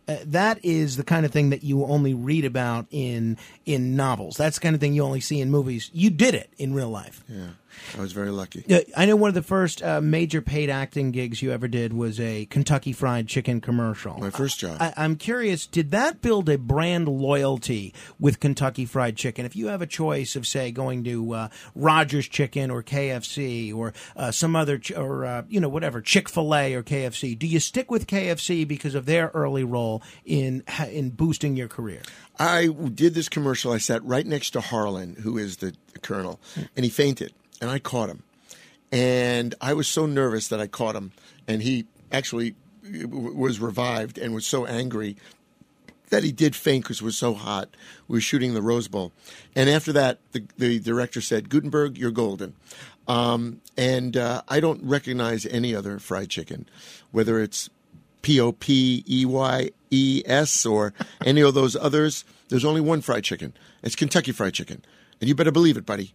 Uh, 0.08 0.16
that 0.24 0.58
is 0.64 0.96
the 0.96 1.04
kind 1.04 1.24
of 1.24 1.30
thing 1.30 1.50
that 1.50 1.62
you 1.62 1.84
only 1.84 2.14
read 2.14 2.44
about 2.44 2.86
in 2.90 3.36
in 3.64 3.94
novels. 3.94 4.36
That's 4.36 4.56
the 4.56 4.62
kind 4.62 4.74
of 4.74 4.80
thing 4.80 4.92
you 4.92 5.04
only 5.04 5.20
see 5.20 5.40
in 5.40 5.52
movies. 5.52 5.88
You 5.94 6.10
did 6.10 6.34
it 6.34 6.50
in 6.58 6.74
real 6.74 6.90
life. 6.90 7.22
Yeah. 7.28 7.50
I 7.96 8.00
was 8.00 8.12
very 8.12 8.30
lucky. 8.30 8.64
I 8.96 9.06
know 9.06 9.16
one 9.16 9.28
of 9.28 9.34
the 9.34 9.42
first 9.42 9.82
uh, 9.82 10.00
major 10.00 10.40
paid 10.40 10.70
acting 10.70 11.10
gigs 11.10 11.42
you 11.42 11.52
ever 11.52 11.68
did 11.68 11.92
was 11.92 12.20
a 12.20 12.46
Kentucky 12.46 12.92
Fried 12.92 13.28
Chicken 13.28 13.60
commercial. 13.60 14.18
My 14.18 14.30
first 14.30 14.58
job. 14.58 14.76
I, 14.80 14.92
am 14.96 15.16
curious, 15.16 15.66
did 15.66 15.90
that 15.92 16.20
build 16.20 16.48
a 16.48 16.58
brand 16.58 17.08
loyalty 17.08 17.94
with 18.18 18.40
Kentucky 18.40 18.84
Fried 18.84 19.16
Chicken? 19.16 19.44
If 19.46 19.56
you 19.56 19.68
have 19.68 19.82
a 19.82 19.86
choice 19.86 20.36
of, 20.36 20.46
say, 20.46 20.70
going 20.70 21.04
to 21.04 21.32
uh, 21.32 21.48
Rogers 21.74 22.28
Chicken 22.28 22.70
or 22.70 22.82
KFC 22.82 23.74
or 23.74 23.92
uh, 24.16 24.30
some 24.30 24.56
other, 24.56 24.78
ch- 24.78 24.92
or 24.92 25.24
uh, 25.24 25.42
you 25.48 25.60
know, 25.60 25.68
whatever 25.68 26.00
Chick 26.00 26.28
Fil 26.28 26.54
A 26.54 26.74
or 26.74 26.82
KFC, 26.82 27.38
do 27.38 27.46
you 27.46 27.60
stick 27.60 27.90
with 27.90 28.06
KFC 28.06 28.66
because 28.66 28.94
of 28.94 29.06
their 29.06 29.30
early 29.34 29.64
role 29.64 30.02
in 30.24 30.62
in 30.88 31.10
boosting 31.10 31.56
your 31.56 31.68
career? 31.68 32.02
I 32.38 32.66
did 32.66 33.14
this 33.14 33.28
commercial. 33.28 33.72
I 33.72 33.78
sat 33.78 34.04
right 34.04 34.26
next 34.26 34.50
to 34.50 34.60
Harland, 34.60 35.18
who 35.18 35.38
is 35.38 35.58
the 35.58 35.74
colonel, 36.02 36.40
and 36.76 36.84
he 36.84 36.90
fainted 36.90 37.32
and 37.60 37.70
I 37.70 37.78
caught 37.78 38.08
him. 38.08 38.22
And 38.90 39.54
I 39.60 39.74
was 39.74 39.86
so 39.86 40.06
nervous 40.06 40.48
that 40.48 40.60
I 40.60 40.66
caught 40.66 40.96
him, 40.96 41.12
and 41.46 41.62
he 41.62 41.86
actually 42.10 42.54
was 43.06 43.60
revived 43.60 44.16
and 44.16 44.34
was 44.34 44.46
so 44.46 44.64
angry 44.64 45.16
that 46.08 46.24
he 46.24 46.32
did 46.32 46.56
faint 46.56 46.84
because 46.84 47.00
it 47.00 47.04
was 47.04 47.18
so 47.18 47.34
hot. 47.34 47.68
We 48.06 48.16
were 48.16 48.20
shooting 48.20 48.54
the 48.54 48.62
Rose 48.62 48.88
Bowl, 48.88 49.12
and 49.54 49.68
after 49.68 49.92
that, 49.92 50.20
the, 50.32 50.44
the 50.56 50.78
director 50.78 51.20
said, 51.20 51.50
"Guttenberg, 51.50 51.98
you're 51.98 52.10
golden." 52.10 52.54
Um, 53.06 53.60
and 53.76 54.16
uh, 54.16 54.42
I 54.48 54.60
don't 54.60 54.82
recognize 54.82 55.46
any 55.46 55.74
other 55.74 55.98
fried 55.98 56.30
chicken, 56.30 56.66
whether 57.10 57.40
it's 57.40 57.68
P 58.22 58.40
O 58.40 58.52
P 58.52 59.04
E 59.08 59.26
Y 59.26 59.70
E 59.90 60.22
S 60.24 60.64
or 60.64 60.92
any 61.24 61.40
of 61.42 61.54
those 61.54 61.76
others. 61.76 62.24
There's 62.48 62.64
only 62.64 62.80
one 62.80 63.02
fried 63.02 63.24
chicken. 63.24 63.52
It's 63.82 63.96
Kentucky 63.96 64.32
Fried 64.32 64.54
Chicken, 64.54 64.82
and 65.20 65.28
you 65.28 65.34
better 65.34 65.52
believe 65.52 65.76
it, 65.76 65.84
buddy. 65.84 66.14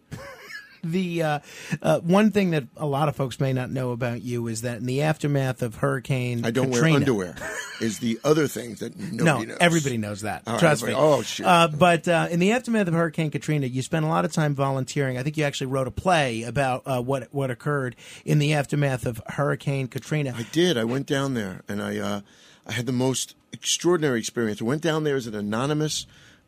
The 0.84 1.22
uh, 1.22 1.38
uh, 1.82 2.00
one 2.00 2.30
thing 2.30 2.50
that 2.50 2.64
a 2.76 2.86
lot 2.86 3.08
of 3.08 3.16
folks 3.16 3.40
may 3.40 3.52
not 3.52 3.70
know 3.70 3.92
about 3.92 4.22
you 4.22 4.46
is 4.46 4.62
that 4.62 4.78
in 4.78 4.86
the 4.86 5.02
aftermath 5.02 5.62
of 5.62 5.76
Hurricane 5.76 6.44
I 6.44 6.50
don't 6.50 6.70
Katrina, 6.70 6.90
wear 7.14 7.28
underwear. 7.28 7.36
Is 7.80 7.98
the 7.98 8.20
other 8.22 8.46
thing 8.46 8.74
that 8.76 8.96
nobody 8.96 9.16
no, 9.24 9.42
knows. 9.42 9.56
everybody 9.60 9.98
knows 9.98 10.20
that. 10.20 10.44
All 10.46 10.54
right, 10.54 10.60
Trust 10.60 10.84
me. 10.84 10.94
oh, 10.94 11.22
shoot. 11.22 11.44
Uh, 11.44 11.66
but 11.66 12.06
uh, 12.06 12.28
in 12.30 12.38
the 12.38 12.52
aftermath 12.52 12.86
of 12.86 12.94
Hurricane 12.94 13.32
Katrina, 13.32 13.66
you 13.66 13.82
spent 13.82 14.04
a 14.04 14.08
lot 14.08 14.24
of 14.24 14.32
time 14.32 14.54
volunteering. 14.54 15.18
I 15.18 15.24
think 15.24 15.36
you 15.36 15.42
actually 15.42 15.66
wrote 15.66 15.88
a 15.88 15.90
play 15.90 16.44
about 16.44 16.82
uh, 16.86 17.02
what 17.02 17.28
what 17.32 17.50
occurred 17.50 17.96
in 18.24 18.38
the 18.38 18.54
aftermath 18.54 19.06
of 19.06 19.20
Hurricane 19.26 19.88
Katrina. 19.88 20.34
I 20.36 20.44
did. 20.52 20.78
I 20.78 20.84
went 20.84 21.06
down 21.06 21.34
there 21.34 21.62
and 21.66 21.82
I 21.82 21.98
uh, 21.98 22.20
I 22.66 22.72
had 22.72 22.86
the 22.86 22.92
most 22.92 23.34
extraordinary 23.52 24.20
experience. 24.20 24.62
I 24.62 24.64
went 24.64 24.82
down 24.82 25.04
there 25.04 25.16
as 25.16 25.26
an 25.26 25.34
anonymous 25.34 26.06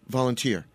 volunteer. 0.08 0.66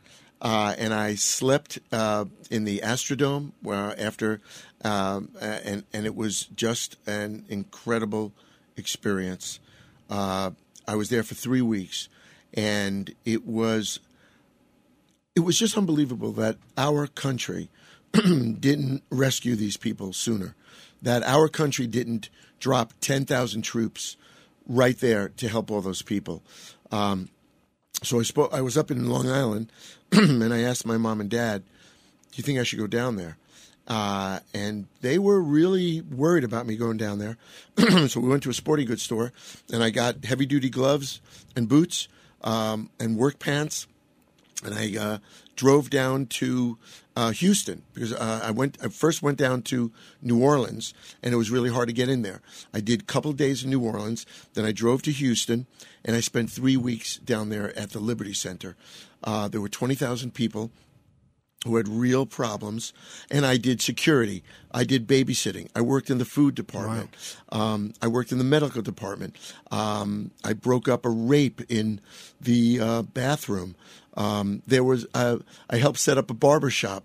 Uh, 0.41 0.73
and 0.77 0.93
I 0.93 1.15
slept 1.15 1.77
uh, 1.91 2.25
in 2.49 2.63
the 2.63 2.79
Astrodome 2.79 3.51
where 3.61 3.93
after, 3.99 4.41
um, 4.83 5.29
and 5.39 5.83
and 5.93 6.05
it 6.05 6.15
was 6.15 6.45
just 6.55 6.97
an 7.05 7.45
incredible 7.47 8.33
experience. 8.75 9.59
Uh, 10.09 10.51
I 10.87 10.95
was 10.95 11.09
there 11.09 11.21
for 11.21 11.35
three 11.35 11.61
weeks, 11.61 12.09
and 12.55 13.13
it 13.23 13.45
was 13.45 13.99
it 15.35 15.41
was 15.41 15.57
just 15.57 15.77
unbelievable 15.77 16.31
that 16.33 16.57
our 16.77 17.07
country 17.07 17.69
didn't 18.11 19.03
rescue 19.09 19.55
these 19.55 19.77
people 19.77 20.11
sooner. 20.11 20.55
That 21.01 21.23
our 21.23 21.47
country 21.47 21.87
didn't 21.87 22.29
drop 22.59 22.93
10,000 23.01 23.61
troops 23.61 24.17
right 24.67 24.97
there 24.99 25.29
to 25.29 25.47
help 25.47 25.71
all 25.71 25.81
those 25.81 26.01
people. 26.01 26.43
Um, 26.91 27.29
so 28.03 28.19
I 28.19 28.23
spoke. 28.23 28.53
I 28.53 28.61
was 28.61 28.77
up 28.77 28.91
in 28.91 29.09
Long 29.09 29.29
Island, 29.29 29.71
and 30.11 30.53
I 30.53 30.61
asked 30.61 30.85
my 30.85 30.97
mom 30.97 31.21
and 31.21 31.29
dad, 31.29 31.63
"Do 32.31 32.37
you 32.37 32.43
think 32.43 32.59
I 32.59 32.63
should 32.63 32.79
go 32.79 32.87
down 32.87 33.15
there?" 33.15 33.37
Uh, 33.87 34.39
and 34.53 34.87
they 35.01 35.17
were 35.19 35.41
really 35.41 36.01
worried 36.01 36.43
about 36.43 36.65
me 36.65 36.77
going 36.77 36.97
down 36.97 37.19
there. 37.19 37.37
so 38.07 38.19
we 38.19 38.29
went 38.29 38.43
to 38.43 38.49
a 38.49 38.53
sporting 38.53 38.87
goods 38.87 39.03
store, 39.03 39.33
and 39.71 39.83
I 39.83 39.89
got 39.89 40.23
heavy 40.23 40.45
duty 40.45 40.69
gloves 40.69 41.19
and 41.55 41.67
boots 41.67 42.07
um, 42.43 42.89
and 42.99 43.17
work 43.17 43.39
pants 43.39 43.87
and 44.63 44.73
I 44.73 44.97
uh, 44.97 45.17
drove 45.55 45.89
down 45.89 46.27
to 46.27 46.77
uh, 47.15 47.31
Houston 47.31 47.83
because 47.93 48.13
uh, 48.13 48.41
I 48.43 48.51
went. 48.51 48.77
I 48.83 48.87
first 48.87 49.21
went 49.21 49.37
down 49.37 49.61
to 49.63 49.91
New 50.21 50.41
Orleans, 50.41 50.93
and 51.21 51.33
it 51.33 51.37
was 51.37 51.51
really 51.51 51.69
hard 51.69 51.87
to 51.89 51.93
get 51.93 52.09
in 52.09 52.21
there. 52.21 52.41
I 52.73 52.79
did 52.79 53.01
a 53.01 53.05
couple 53.05 53.33
days 53.33 53.63
in 53.63 53.69
New 53.69 53.81
Orleans, 53.81 54.25
then 54.53 54.65
I 54.65 54.71
drove 54.71 55.01
to 55.03 55.11
Houston, 55.11 55.67
and 56.05 56.15
I 56.15 56.21
spent 56.21 56.49
three 56.49 56.77
weeks 56.77 57.17
down 57.17 57.49
there 57.49 57.77
at 57.77 57.91
the 57.91 57.99
Liberty 57.99 58.33
Center. 58.33 58.75
Uh, 59.23 59.47
there 59.47 59.61
were 59.61 59.69
twenty 59.69 59.95
thousand 59.95 60.33
people 60.33 60.71
who 61.65 61.75
had 61.75 61.87
real 61.87 62.25
problems, 62.25 62.91
and 63.29 63.45
I 63.45 63.57
did 63.57 63.81
security. 63.81 64.43
I 64.71 64.83
did 64.83 65.07
babysitting. 65.07 65.69
I 65.75 65.81
worked 65.81 66.09
in 66.09 66.17
the 66.17 66.25
food 66.25 66.55
department. 66.55 67.15
Um, 67.49 67.93
I 68.01 68.07
worked 68.07 68.31
in 68.31 68.39
the 68.39 68.43
medical 68.43 68.81
department. 68.81 69.35
Um, 69.69 70.31
I 70.43 70.53
broke 70.53 70.87
up 70.87 71.05
a 71.05 71.09
rape 71.09 71.61
in 71.69 72.01
the 72.39 72.79
uh, 72.79 73.01
bathroom. 73.03 73.75
Um, 74.15 74.63
there 74.65 74.83
was 74.83 75.05
uh, 75.13 75.37
I 75.69 75.77
helped 75.77 75.99
set 75.99 76.17
up 76.17 76.31
a 76.31 76.33
barber 76.33 76.69
shop. 76.69 77.03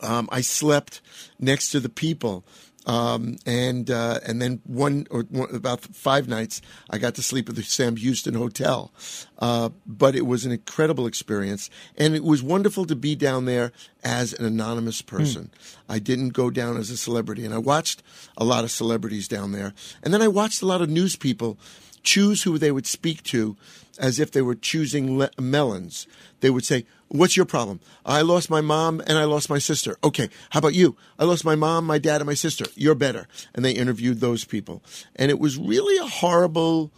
Um, 0.00 0.28
I 0.32 0.40
slept 0.40 1.00
next 1.38 1.70
to 1.70 1.80
the 1.80 1.88
people. 1.88 2.44
Um, 2.86 3.36
and 3.46 3.90
uh, 3.90 4.20
and 4.26 4.42
then 4.42 4.60
one 4.64 5.06
or 5.10 5.22
one, 5.22 5.54
about 5.54 5.80
five 5.80 6.28
nights, 6.28 6.60
I 6.90 6.98
got 6.98 7.14
to 7.14 7.22
sleep 7.22 7.48
at 7.48 7.56
the 7.56 7.62
Sam 7.62 7.96
Houston 7.96 8.34
Hotel. 8.34 8.92
Uh, 9.38 9.70
but 9.86 10.14
it 10.14 10.26
was 10.26 10.44
an 10.44 10.52
incredible 10.52 11.06
experience, 11.06 11.70
and 11.96 12.14
it 12.14 12.22
was 12.22 12.42
wonderful 12.42 12.84
to 12.86 12.96
be 12.96 13.14
down 13.14 13.46
there 13.46 13.72
as 14.02 14.32
an 14.34 14.44
anonymous 14.44 15.02
person. 15.02 15.50
I 15.88 15.98
didn't 15.98 16.30
go 16.30 16.50
down 16.50 16.76
as 16.76 16.90
a 16.90 16.96
celebrity, 16.96 17.44
and 17.44 17.54
I 17.54 17.58
watched 17.58 18.02
a 18.36 18.44
lot 18.44 18.64
of 18.64 18.70
celebrities 18.70 19.28
down 19.28 19.52
there, 19.52 19.72
and 20.02 20.12
then 20.12 20.22
I 20.22 20.28
watched 20.28 20.62
a 20.62 20.66
lot 20.66 20.82
of 20.82 20.90
news 20.90 21.16
people 21.16 21.58
choose 22.02 22.42
who 22.42 22.58
they 22.58 22.70
would 22.70 22.86
speak 22.86 23.22
to 23.24 23.56
as 23.98 24.20
if 24.20 24.30
they 24.30 24.42
were 24.42 24.54
choosing 24.54 25.18
le- 25.18 25.30
melons. 25.40 26.06
They 26.40 26.50
would 26.50 26.64
say, 26.64 26.84
What's 27.14 27.36
your 27.36 27.46
problem? 27.46 27.78
I 28.04 28.22
lost 28.22 28.50
my 28.50 28.60
mom 28.60 29.00
and 29.06 29.16
I 29.16 29.22
lost 29.22 29.48
my 29.48 29.58
sister. 29.58 29.96
Okay, 30.02 30.28
how 30.50 30.58
about 30.58 30.74
you? 30.74 30.96
I 31.16 31.22
lost 31.22 31.44
my 31.44 31.54
mom, 31.54 31.86
my 31.86 31.96
dad, 31.96 32.20
and 32.20 32.26
my 32.26 32.34
sister. 32.34 32.64
You're 32.74 32.96
better. 32.96 33.28
And 33.54 33.64
they 33.64 33.70
interviewed 33.70 34.18
those 34.18 34.44
people. 34.44 34.82
And 35.14 35.30
it 35.30 35.38
was 35.38 35.56
really 35.56 35.96
a 35.96 36.08
horrible 36.08 36.90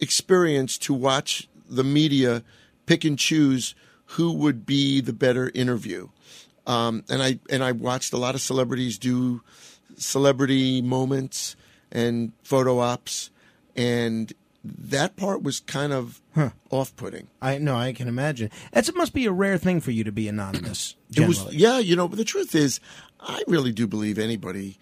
experience 0.00 0.76
to 0.78 0.92
watch 0.92 1.48
the 1.70 1.84
media 1.84 2.42
pick 2.86 3.04
and 3.04 3.16
choose 3.16 3.76
who 4.06 4.32
would 4.32 4.66
be 4.66 5.00
the 5.00 5.12
better 5.12 5.52
interview. 5.54 6.08
Um, 6.66 7.04
and 7.08 7.22
I 7.22 7.38
and 7.48 7.62
I 7.62 7.70
watched 7.70 8.12
a 8.12 8.18
lot 8.18 8.34
of 8.34 8.40
celebrities 8.40 8.98
do 8.98 9.42
celebrity 9.96 10.82
moments 10.82 11.54
and 11.92 12.32
photo 12.42 12.80
ops, 12.80 13.30
and 13.76 14.32
that 14.64 15.16
part 15.16 15.42
was 15.42 15.60
kind 15.60 15.92
of 15.92 16.20
off-putting. 16.70 17.28
I 17.40 17.58
know, 17.58 17.76
I 17.76 17.92
can 17.92 18.08
imagine. 18.08 18.50
That's 18.72 18.88
it. 18.88 18.96
Must 18.96 19.14
be 19.14 19.26
a 19.26 19.32
rare 19.32 19.58
thing 19.58 19.80
for 19.80 19.90
you 19.90 20.04
to 20.04 20.12
be 20.12 20.28
anonymous. 20.28 20.96
It 21.16 21.26
was 21.26 21.52
yeah, 21.54 21.78
you 21.78 21.96
know. 21.96 22.08
But 22.08 22.18
the 22.18 22.24
truth 22.24 22.54
is, 22.54 22.80
I 23.20 23.42
really 23.46 23.72
do 23.72 23.86
believe 23.86 24.18
anybody 24.18 24.78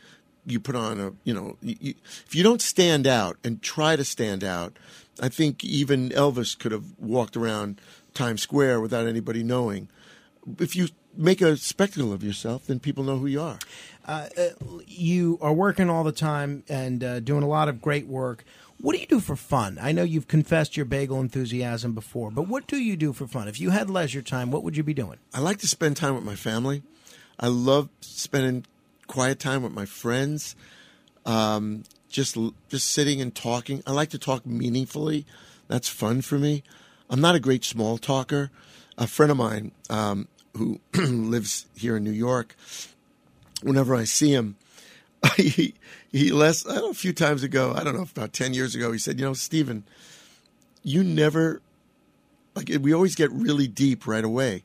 you 0.46 0.60
put 0.60 0.76
on 0.76 1.00
a 1.00 1.12
you 1.24 1.34
know 1.34 1.56
you, 1.60 1.94
if 2.26 2.34
you 2.34 2.42
don't 2.42 2.62
stand 2.62 3.06
out 3.06 3.36
and 3.44 3.62
try 3.62 3.96
to 3.96 4.04
stand 4.04 4.42
out, 4.42 4.78
I 5.20 5.28
think 5.28 5.64
even 5.64 6.10
Elvis 6.10 6.58
could 6.58 6.72
have 6.72 6.84
walked 6.98 7.36
around 7.36 7.80
Times 8.14 8.42
Square 8.42 8.80
without 8.80 9.06
anybody 9.06 9.42
knowing. 9.42 9.88
If 10.58 10.76
you 10.76 10.88
make 11.16 11.40
a 11.40 11.56
spectacle 11.56 12.12
of 12.12 12.22
yourself, 12.22 12.66
then 12.66 12.78
people 12.78 13.04
know 13.04 13.18
who 13.18 13.26
you 13.26 13.40
are. 13.40 13.58
you 14.86 15.38
are 15.40 15.52
working 15.52 15.90
all 15.90 16.04
the 16.04 16.12
time 16.12 16.62
and 16.68 17.02
uh, 17.02 17.20
doing 17.20 17.42
a 17.42 17.48
lot 17.48 17.68
of 17.68 17.80
great 17.80 18.06
work. 18.06 18.44
What 18.80 18.94
do 18.94 19.00
you 19.00 19.06
do 19.06 19.20
for 19.20 19.36
fun? 19.36 19.78
I 19.80 19.92
know 19.92 20.02
you've 20.02 20.28
confessed 20.28 20.76
your 20.76 20.86
bagel 20.86 21.20
enthusiasm 21.20 21.92
before, 21.92 22.30
but 22.30 22.46
what 22.46 22.66
do 22.66 22.76
you 22.76 22.96
do 22.96 23.12
for 23.12 23.26
fun? 23.26 23.48
If 23.48 23.58
you 23.58 23.70
had 23.70 23.88
leisure 23.88 24.22
time, 24.22 24.50
what 24.50 24.62
would 24.62 24.76
you 24.76 24.82
be 24.82 24.94
doing? 24.94 25.18
I 25.32 25.40
like 25.40 25.58
to 25.58 25.68
spend 25.68 25.96
time 25.96 26.14
with 26.14 26.24
my 26.24 26.34
family. 26.34 26.82
I 27.40 27.48
love 27.48 27.88
spending 28.00 28.66
quiet 29.06 29.38
time 29.38 29.62
with 29.62 29.72
my 29.72 29.86
friends. 29.86 30.56
Um, 31.24 31.84
just 32.08 32.36
just 32.68 32.90
sitting 32.90 33.20
and 33.20 33.34
talking. 33.34 33.82
I 33.86 33.92
like 33.92 34.10
to 34.10 34.18
talk 34.18 34.46
meaningfully. 34.46 35.26
That's 35.68 35.88
fun 35.88 36.22
for 36.22 36.38
me. 36.38 36.62
I'm 37.10 37.20
not 37.20 37.34
a 37.34 37.40
great 37.40 37.64
small 37.64 37.98
talker. 37.98 38.50
A 38.98 39.06
friend 39.06 39.30
of 39.30 39.38
mine 39.38 39.72
um, 39.90 40.28
who 40.56 40.80
lives 40.94 41.66
here 41.76 41.96
in 41.96 42.04
New 42.04 42.10
York, 42.10 42.56
whenever 43.62 43.94
I 43.94 44.04
see 44.04 44.32
him, 44.32 44.56
he 45.36 45.74
he 46.10 46.30
less 46.30 46.66
I 46.66 46.74
don't 46.74 46.84
know, 46.84 46.90
a 46.90 46.94
few 46.94 47.12
times 47.12 47.42
ago, 47.42 47.72
I 47.74 47.84
don't 47.84 47.96
know 47.96 48.02
about 48.02 48.32
ten 48.32 48.54
years 48.54 48.74
ago, 48.74 48.92
he 48.92 48.98
said, 48.98 49.18
you 49.18 49.26
know, 49.26 49.32
Stephen, 49.32 49.84
you 50.82 51.02
never 51.02 51.60
like 52.54 52.70
we 52.80 52.92
always 52.92 53.14
get 53.14 53.30
really 53.32 53.66
deep 53.66 54.06
right 54.06 54.24
away, 54.24 54.62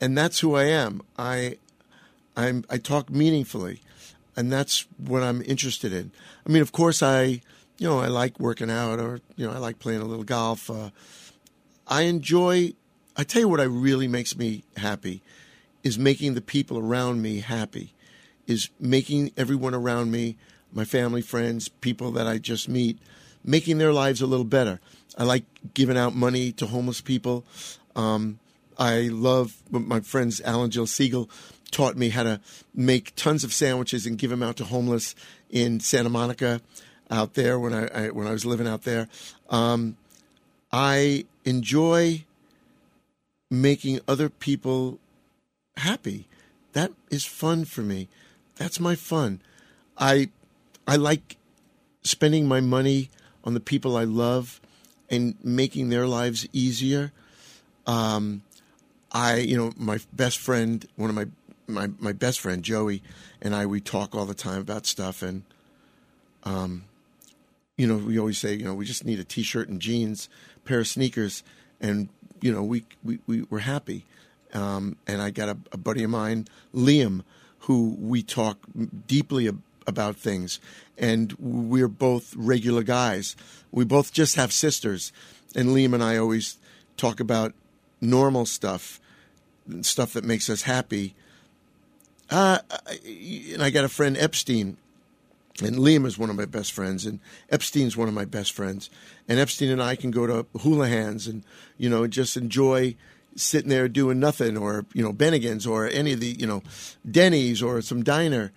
and 0.00 0.16
that's 0.16 0.40
who 0.40 0.54
I 0.54 0.64
am. 0.64 1.02
I 1.18 1.58
I'm 2.36 2.64
I 2.70 2.78
talk 2.78 3.10
meaningfully, 3.10 3.80
and 4.36 4.52
that's 4.52 4.86
what 4.98 5.22
I'm 5.22 5.42
interested 5.42 5.92
in. 5.92 6.10
I 6.46 6.50
mean, 6.50 6.62
of 6.62 6.72
course, 6.72 7.02
I 7.02 7.42
you 7.78 7.88
know 7.88 8.00
I 8.00 8.08
like 8.08 8.40
working 8.40 8.70
out, 8.70 8.98
or 8.98 9.20
you 9.36 9.46
know 9.46 9.52
I 9.52 9.58
like 9.58 9.78
playing 9.78 10.00
a 10.00 10.06
little 10.06 10.24
golf. 10.24 10.70
Uh, 10.70 10.90
I 11.86 12.02
enjoy. 12.02 12.74
I 13.14 13.24
tell 13.24 13.42
you 13.42 13.48
what, 13.48 13.60
I 13.60 13.64
really 13.64 14.08
makes 14.08 14.36
me 14.36 14.64
happy 14.78 15.22
is 15.82 15.98
making 15.98 16.34
the 16.34 16.40
people 16.40 16.78
around 16.78 17.22
me 17.22 17.40
happy, 17.40 17.92
is 18.46 18.70
making 18.80 19.32
everyone 19.36 19.74
around 19.74 20.10
me, 20.10 20.36
my 20.72 20.84
family, 20.84 21.22
friends, 21.22 21.68
people 21.68 22.10
that 22.12 22.26
I 22.26 22.38
just 22.38 22.68
meet, 22.68 22.98
making 23.44 23.78
their 23.78 23.92
lives 23.92 24.20
a 24.20 24.26
little 24.26 24.44
better. 24.44 24.80
I 25.16 25.24
like 25.24 25.44
giving 25.74 25.96
out 25.96 26.14
money 26.14 26.52
to 26.52 26.66
homeless 26.66 27.00
people. 27.00 27.44
Um, 27.94 28.38
I 28.78 29.08
love 29.12 29.62
my 29.70 30.00
friends 30.00 30.40
Alan 30.40 30.70
Jill 30.70 30.86
Siegel 30.86 31.28
taught 31.70 31.96
me 31.96 32.10
how 32.10 32.22
to 32.22 32.40
make 32.74 33.14
tons 33.16 33.44
of 33.44 33.52
sandwiches 33.52 34.06
and 34.06 34.18
give 34.18 34.30
them 34.30 34.42
out 34.42 34.56
to 34.56 34.64
homeless 34.64 35.14
in 35.50 35.80
Santa 35.80 36.08
Monica 36.08 36.60
out 37.10 37.34
there 37.34 37.58
when 37.58 37.72
I, 37.72 37.86
I 37.88 38.10
when 38.10 38.26
I 38.26 38.32
was 38.32 38.46
living 38.46 38.66
out 38.66 38.82
there. 38.82 39.08
Um, 39.50 39.96
I 40.70 41.26
enjoy 41.44 42.24
making 43.50 44.00
other 44.08 44.28
people 44.28 44.98
happy. 45.76 46.26
That 46.72 46.92
is 47.10 47.24
fun 47.26 47.66
for 47.66 47.82
me. 47.82 48.08
That's 48.62 48.78
my 48.78 48.94
fun. 48.94 49.40
I 49.98 50.28
I 50.86 50.94
like 50.94 51.36
spending 52.04 52.46
my 52.46 52.60
money 52.60 53.10
on 53.42 53.54
the 53.54 53.60
people 53.60 53.96
I 53.96 54.04
love 54.04 54.60
and 55.10 55.34
making 55.42 55.88
their 55.88 56.06
lives 56.06 56.46
easier. 56.52 57.10
Um, 57.88 58.42
I, 59.10 59.38
you 59.38 59.56
know, 59.56 59.72
my 59.76 59.98
best 60.12 60.38
friend, 60.38 60.86
one 60.94 61.10
of 61.10 61.16
my, 61.16 61.26
my, 61.66 61.90
my 61.98 62.12
best 62.12 62.38
friend, 62.38 62.62
Joey, 62.62 63.02
and 63.40 63.52
I, 63.52 63.66
we 63.66 63.80
talk 63.80 64.14
all 64.14 64.26
the 64.26 64.32
time 64.32 64.60
about 64.60 64.86
stuff. 64.86 65.22
And, 65.22 65.42
um, 66.44 66.84
you 67.76 67.88
know, 67.88 67.96
we 67.96 68.16
always 68.16 68.38
say, 68.38 68.54
you 68.54 68.64
know, 68.64 68.74
we 68.74 68.84
just 68.84 69.04
need 69.04 69.18
a 69.18 69.24
t 69.24 69.42
shirt 69.42 69.68
and 69.68 69.80
jeans, 69.80 70.28
pair 70.64 70.78
of 70.78 70.86
sneakers, 70.86 71.42
and, 71.80 72.08
you 72.40 72.52
know, 72.52 72.62
we, 72.62 72.84
we, 73.02 73.18
we, 73.26 73.42
we're 73.42 73.58
happy. 73.58 74.04
Um, 74.54 74.96
and 75.08 75.20
I 75.20 75.30
got 75.30 75.48
a, 75.48 75.58
a 75.72 75.76
buddy 75.76 76.04
of 76.04 76.10
mine, 76.10 76.46
Liam, 76.72 77.22
who 77.62 77.96
we 77.98 78.22
talk 78.22 78.58
deeply 79.06 79.48
ab- 79.48 79.62
about 79.86 80.16
things, 80.16 80.60
and 80.98 81.32
we're 81.38 81.88
both 81.88 82.34
regular 82.36 82.82
guys. 82.82 83.36
We 83.70 83.84
both 83.84 84.12
just 84.12 84.36
have 84.36 84.52
sisters, 84.52 85.12
and 85.54 85.70
Liam 85.70 85.94
and 85.94 86.02
I 86.02 86.16
always 86.16 86.58
talk 86.96 87.20
about 87.20 87.54
normal 88.00 88.46
stuff, 88.46 89.00
stuff 89.82 90.12
that 90.14 90.24
makes 90.24 90.50
us 90.50 90.62
happy. 90.62 91.14
Uh, 92.30 92.58
and 93.06 93.62
I 93.62 93.70
got 93.70 93.84
a 93.84 93.88
friend 93.88 94.16
Epstein, 94.16 94.76
and 95.62 95.76
Liam 95.76 96.04
is 96.06 96.18
one 96.18 96.30
of 96.30 96.36
my 96.36 96.46
best 96.46 96.72
friends, 96.72 97.06
and 97.06 97.20
Epstein's 97.50 97.96
one 97.96 98.08
of 98.08 98.14
my 98.14 98.24
best 98.24 98.52
friends. 98.52 98.90
And 99.28 99.38
Epstein 99.38 99.70
and 99.70 99.82
I 99.82 99.94
can 99.96 100.10
go 100.10 100.26
to 100.26 100.44
Houlihan's 100.58 101.28
and 101.28 101.44
you 101.78 101.88
know 101.88 102.06
just 102.08 102.36
enjoy 102.36 102.96
sitting 103.36 103.68
there 103.68 103.88
doing 103.88 104.18
nothing, 104.20 104.56
or 104.56 104.84
you 104.94 105.02
know 105.02 105.12
Bennigan's, 105.12 105.66
or 105.66 105.86
any 105.88 106.12
of 106.12 106.20
the 106.20 106.36
you 106.38 106.46
know 106.46 106.62
Denny's, 107.10 107.62
or 107.62 107.80
some 107.82 108.02
diner. 108.02 108.52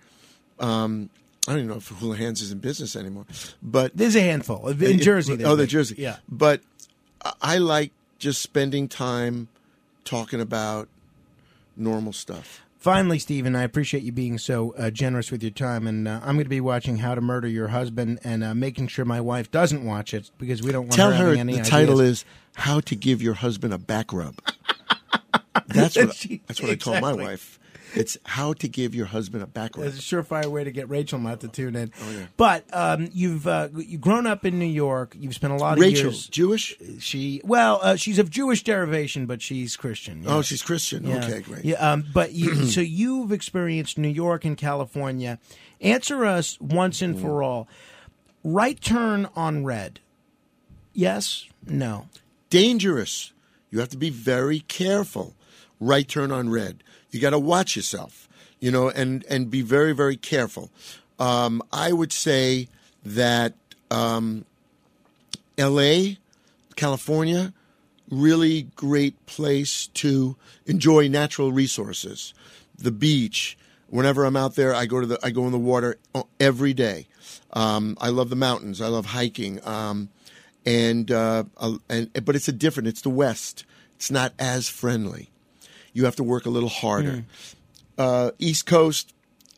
Um, 0.58 1.10
I 1.48 1.52
don't 1.52 1.58
even 1.60 1.70
know 1.70 1.76
if 1.76 1.88
Houlihan's 1.90 2.40
is 2.42 2.50
in 2.50 2.58
business 2.58 2.96
anymore, 2.96 3.26
but 3.62 3.96
There's 3.96 4.16
a 4.16 4.20
handful 4.20 4.66
in 4.68 4.98
Jersey. 4.98 5.44
Oh, 5.44 5.54
the. 5.54 5.66
Jersey. 5.66 5.94
Yeah. 5.98 6.16
But 6.28 6.60
I- 7.40 7.58
like 7.58 7.92
just 8.18 8.42
spending 8.42 8.88
time 8.88 9.48
talking 10.04 10.40
about 10.40 10.88
normal 11.76 12.12
stuff. 12.12 12.62
Finally, 12.78 13.18
Stephen, 13.18 13.56
I 13.56 13.62
appreciate 13.64 14.02
you 14.04 14.12
being 14.12 14.38
so 14.38 14.72
uh, 14.78 14.90
generous 14.90 15.30
with 15.32 15.42
your 15.42 15.50
time, 15.50 15.86
and 15.88 16.06
uh, 16.06 16.20
I'm 16.22 16.34
going 16.36 16.44
to 16.44 16.48
be 16.50 16.60
watching 16.60 16.98
How 16.98 17.14
to 17.16 17.20
Murder 17.20 17.48
Your 17.48 17.68
Husband 17.68 18.20
and 18.22 18.44
uh, 18.44 18.54
making 18.54 18.86
sure 18.88 19.04
my 19.04 19.20
wife 19.20 19.50
doesn't 19.50 19.84
watch 19.84 20.14
it 20.14 20.30
because 20.38 20.62
we 20.62 20.70
don't 20.72 20.82
want 20.82 20.92
to 20.92 20.96
Tell 20.96 21.10
her, 21.12 21.26
her 21.26 21.32
the 21.34 21.40
any 21.40 21.54
ideas. 21.54 21.68
title 21.68 22.00
is 22.00 22.24
"How 22.54 22.78
to 22.80 22.94
Give 22.94 23.20
Your 23.20 23.34
Husband 23.34 23.74
a 23.74 23.78
Back 23.78 24.12
Rub." 24.12 24.36
That's 25.74 25.96
what 25.96 26.14
She- 26.14 26.42
that's 26.46 26.60
what 26.60 26.70
I 26.70 26.74
told 26.76 27.00
my 27.00 27.12
wife. 27.12 27.58
It's 27.94 28.18
how 28.24 28.52
to 28.54 28.68
give 28.68 28.94
your 28.94 29.06
husband 29.06 29.42
a 29.42 29.46
back 29.46 29.76
rub. 29.76 29.86
It's 29.86 29.98
a 29.98 30.02
surefire 30.02 30.46
way 30.46 30.64
to 30.64 30.70
get 30.70 30.90
Rachel 30.90 31.18
not 31.18 31.40
to 31.40 31.48
tune 31.48 31.74
in. 31.76 31.92
Oh, 32.02 32.10
yeah. 32.10 32.26
But 32.36 32.64
um, 32.72 33.08
you've 33.12 33.46
uh, 33.46 33.68
you've 33.74 34.00
grown 34.02 34.26
up 34.26 34.44
in 34.44 34.58
New 34.58 34.66
York. 34.66 35.16
You've 35.18 35.34
spent 35.34 35.54
a 35.54 35.56
lot 35.56 35.74
of 35.74 35.80
Rachel, 35.80 36.10
years. 36.10 36.26
Jewish? 36.26 36.76
She 36.98 37.40
well, 37.44 37.78
uh, 37.80 37.96
she's 37.96 38.18
of 38.18 38.28
Jewish 38.28 38.64
derivation, 38.64 39.24
but 39.24 39.40
she's 39.40 39.76
Christian. 39.76 40.24
Oh, 40.26 40.42
she's 40.42 40.62
Christian. 40.62 41.06
Yeah. 41.06 41.24
Okay, 41.24 41.40
great. 41.40 41.64
Yeah, 41.64 41.76
um, 41.76 42.04
but 42.12 42.32
you, 42.32 42.64
so 42.66 42.80
you've 42.82 43.32
experienced 43.32 43.96
New 43.96 44.08
York 44.08 44.44
and 44.44 44.58
California. 44.58 45.38
Answer 45.80 46.26
us 46.26 46.60
once 46.60 47.00
and 47.00 47.18
for 47.18 47.42
all. 47.42 47.66
Right 48.44 48.78
turn 48.80 49.26
on 49.34 49.64
red. 49.64 50.00
Yes. 50.92 51.46
No. 51.66 52.08
dangerous. 52.50 53.32
You 53.70 53.80
have 53.80 53.88
to 53.90 53.96
be 53.96 54.10
very 54.10 54.60
careful. 54.60 55.34
Right 55.80 56.06
turn 56.08 56.32
on 56.32 56.48
red. 56.50 56.82
You 57.10 57.20
got 57.20 57.30
to 57.30 57.38
watch 57.38 57.76
yourself, 57.76 58.28
you 58.60 58.70
know, 58.70 58.88
and 58.88 59.24
and 59.28 59.50
be 59.50 59.62
very 59.62 59.92
very 59.92 60.16
careful. 60.16 60.70
Um, 61.18 61.62
I 61.72 61.92
would 61.92 62.12
say 62.12 62.68
that 63.04 63.54
um, 63.90 64.44
L.A., 65.56 66.18
California, 66.76 67.52
really 68.10 68.62
great 68.76 69.24
place 69.26 69.86
to 69.88 70.36
enjoy 70.66 71.08
natural 71.08 71.52
resources. 71.52 72.34
The 72.76 72.92
beach. 72.92 73.56
Whenever 73.88 74.24
I'm 74.24 74.36
out 74.36 74.56
there, 74.56 74.74
I 74.74 74.86
go 74.86 75.00
to 75.00 75.06
the 75.06 75.18
I 75.22 75.30
go 75.30 75.46
in 75.46 75.52
the 75.52 75.58
water 75.58 75.96
every 76.40 76.74
day. 76.74 77.06
Um, 77.52 77.96
I 78.00 78.08
love 78.08 78.30
the 78.30 78.36
mountains. 78.36 78.80
I 78.80 78.88
love 78.88 79.06
hiking. 79.06 79.64
Um, 79.66 80.10
and 80.66 81.10
uh, 81.10 81.44
uh, 81.56 81.76
and 81.88 82.12
but 82.24 82.34
it's 82.34 82.48
a 82.48 82.52
different. 82.52 82.88
It's 82.88 83.00
the 83.00 83.10
West. 83.10 83.64
It's 83.94 84.10
not 84.10 84.34
as 84.38 84.68
friendly. 84.68 85.30
You 85.96 86.04
have 86.04 86.16
to 86.16 86.22
work 86.22 86.44
a 86.44 86.50
little 86.50 86.68
harder. 86.68 87.24
Uh, 87.96 88.30
East 88.38 88.66
Coast, 88.66 89.14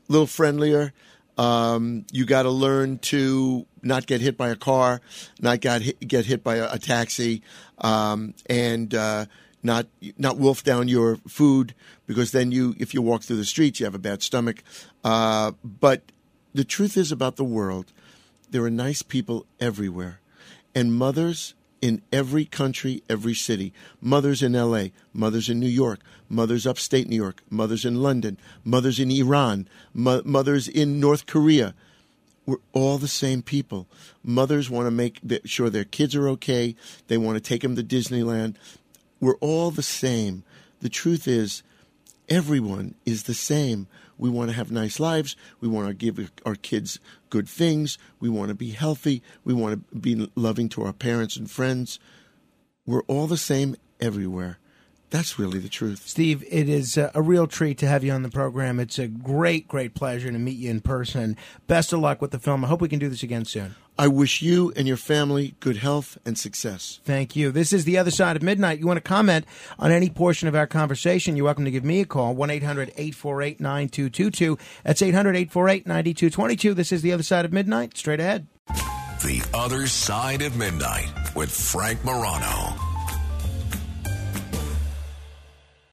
a 0.08 0.12
little 0.12 0.28
friendlier. 0.28 0.92
Um, 1.36 2.06
you 2.12 2.24
got 2.24 2.44
to 2.44 2.50
learn 2.50 2.98
to 3.10 3.66
not 3.82 4.06
get 4.06 4.20
hit 4.20 4.36
by 4.36 4.50
a 4.50 4.54
car, 4.54 5.00
not 5.40 5.58
get 5.60 5.82
hit, 5.82 5.98
get 5.98 6.26
hit 6.26 6.44
by 6.44 6.56
a, 6.56 6.74
a 6.74 6.78
taxi, 6.78 7.42
um, 7.78 8.34
and 8.46 8.94
uh, 8.94 9.26
not 9.64 9.86
not 10.16 10.38
wolf 10.38 10.62
down 10.62 10.86
your 10.86 11.16
food 11.26 11.74
because 12.06 12.30
then 12.30 12.52
you, 12.52 12.76
if 12.78 12.94
you 12.94 13.02
walk 13.02 13.22
through 13.22 13.38
the 13.38 13.44
streets, 13.44 13.80
you 13.80 13.86
have 13.86 13.96
a 13.96 13.98
bad 13.98 14.22
stomach. 14.22 14.62
Uh, 15.02 15.50
but 15.64 16.02
the 16.54 16.64
truth 16.64 16.96
is 16.96 17.10
about 17.10 17.34
the 17.34 17.42
world, 17.42 17.92
there 18.48 18.62
are 18.62 18.70
nice 18.70 19.02
people 19.02 19.44
everywhere, 19.58 20.20
and 20.72 20.94
mothers 20.94 21.54
in 21.80 22.02
every 22.12 22.44
country, 22.44 23.02
every 23.08 23.34
city. 23.34 23.72
Mothers 24.00 24.42
in 24.42 24.54
L.A., 24.54 24.92
mothers 25.12 25.48
in 25.48 25.60
New 25.60 25.68
York, 25.68 26.00
mothers 26.28 26.66
upstate 26.66 27.08
New 27.08 27.16
York, 27.16 27.42
mothers 27.50 27.84
in 27.84 28.02
London, 28.02 28.38
mothers 28.64 28.98
in 28.98 29.10
Iran, 29.10 29.68
mo- 29.94 30.22
mothers 30.24 30.68
in 30.68 31.00
North 31.00 31.26
Korea. 31.26 31.74
We're 32.46 32.56
all 32.72 32.98
the 32.98 33.08
same 33.08 33.42
people. 33.42 33.86
Mothers 34.24 34.70
want 34.70 34.86
to 34.86 34.90
make 34.90 35.20
sure 35.44 35.68
their 35.68 35.84
kids 35.84 36.16
are 36.16 36.28
okay. 36.30 36.74
They 37.08 37.18
want 37.18 37.36
to 37.36 37.40
take 37.40 37.62
them 37.62 37.76
to 37.76 37.82
Disneyland. 37.82 38.56
We're 39.20 39.36
all 39.36 39.70
the 39.70 39.82
same. 39.82 40.44
The 40.80 40.88
truth 40.88 41.28
is, 41.28 41.62
everyone 42.28 42.94
is 43.04 43.24
the 43.24 43.34
same. 43.34 43.86
We 44.18 44.28
want 44.28 44.50
to 44.50 44.56
have 44.56 44.70
nice 44.70 45.00
lives. 45.00 45.36
We 45.60 45.68
want 45.68 45.88
to 45.88 45.94
give 45.94 46.30
our 46.44 46.56
kids 46.56 46.98
good 47.30 47.48
things. 47.48 47.98
We 48.20 48.28
want 48.28 48.48
to 48.48 48.54
be 48.54 48.70
healthy. 48.70 49.22
We 49.44 49.54
want 49.54 49.90
to 49.90 49.96
be 49.96 50.30
loving 50.34 50.68
to 50.70 50.82
our 50.82 50.92
parents 50.92 51.36
and 51.36 51.50
friends. 51.50 51.98
We're 52.84 53.02
all 53.02 53.26
the 53.26 53.36
same 53.36 53.76
everywhere. 54.00 54.58
That's 55.10 55.38
really 55.38 55.58
the 55.58 55.70
truth. 55.70 56.06
Steve, 56.06 56.44
it 56.50 56.68
is 56.68 56.98
a 56.98 57.22
real 57.22 57.46
treat 57.46 57.78
to 57.78 57.86
have 57.86 58.04
you 58.04 58.12
on 58.12 58.22
the 58.22 58.28
program. 58.28 58.78
It's 58.78 58.98
a 58.98 59.08
great, 59.08 59.66
great 59.66 59.94
pleasure 59.94 60.30
to 60.30 60.38
meet 60.38 60.58
you 60.58 60.70
in 60.70 60.80
person. 60.80 61.36
Best 61.66 61.94
of 61.94 62.00
luck 62.00 62.20
with 62.20 62.30
the 62.30 62.38
film. 62.38 62.64
I 62.64 62.68
hope 62.68 62.82
we 62.82 62.90
can 62.90 62.98
do 62.98 63.08
this 63.08 63.22
again 63.22 63.46
soon. 63.46 63.74
I 63.98 64.06
wish 64.06 64.42
you 64.42 64.72
and 64.76 64.86
your 64.86 64.96
family 64.96 65.56
good 65.58 65.78
health 65.78 66.18
and 66.24 66.38
success. 66.38 67.00
Thank 67.04 67.34
you. 67.34 67.50
This 67.50 67.72
is 67.72 67.84
The 67.84 67.98
Other 67.98 68.12
Side 68.12 68.36
of 68.36 68.42
Midnight. 68.42 68.78
You 68.78 68.86
want 68.86 68.98
to 68.98 69.02
comment 69.02 69.44
on 69.76 69.90
any 69.90 70.08
portion 70.08 70.46
of 70.46 70.54
our 70.54 70.68
conversation, 70.68 71.36
you're 71.36 71.46
welcome 71.46 71.64
to 71.64 71.70
give 71.72 71.84
me 71.84 72.00
a 72.00 72.04
call, 72.04 72.34
1 72.34 72.50
800 72.50 72.90
848 72.90 73.60
9222. 73.60 74.56
That's 74.84 75.02
800 75.02 75.30
848 75.36 75.86
9222. 75.86 76.74
This 76.74 76.92
is 76.92 77.02
The 77.02 77.12
Other 77.12 77.24
Side 77.24 77.44
of 77.44 77.52
Midnight. 77.52 77.96
Straight 77.96 78.20
ahead. 78.20 78.46
The 79.24 79.42
Other 79.52 79.88
Side 79.88 80.42
of 80.42 80.56
Midnight 80.56 81.10
with 81.34 81.50
Frank 81.50 82.04
Morano. 82.04 82.87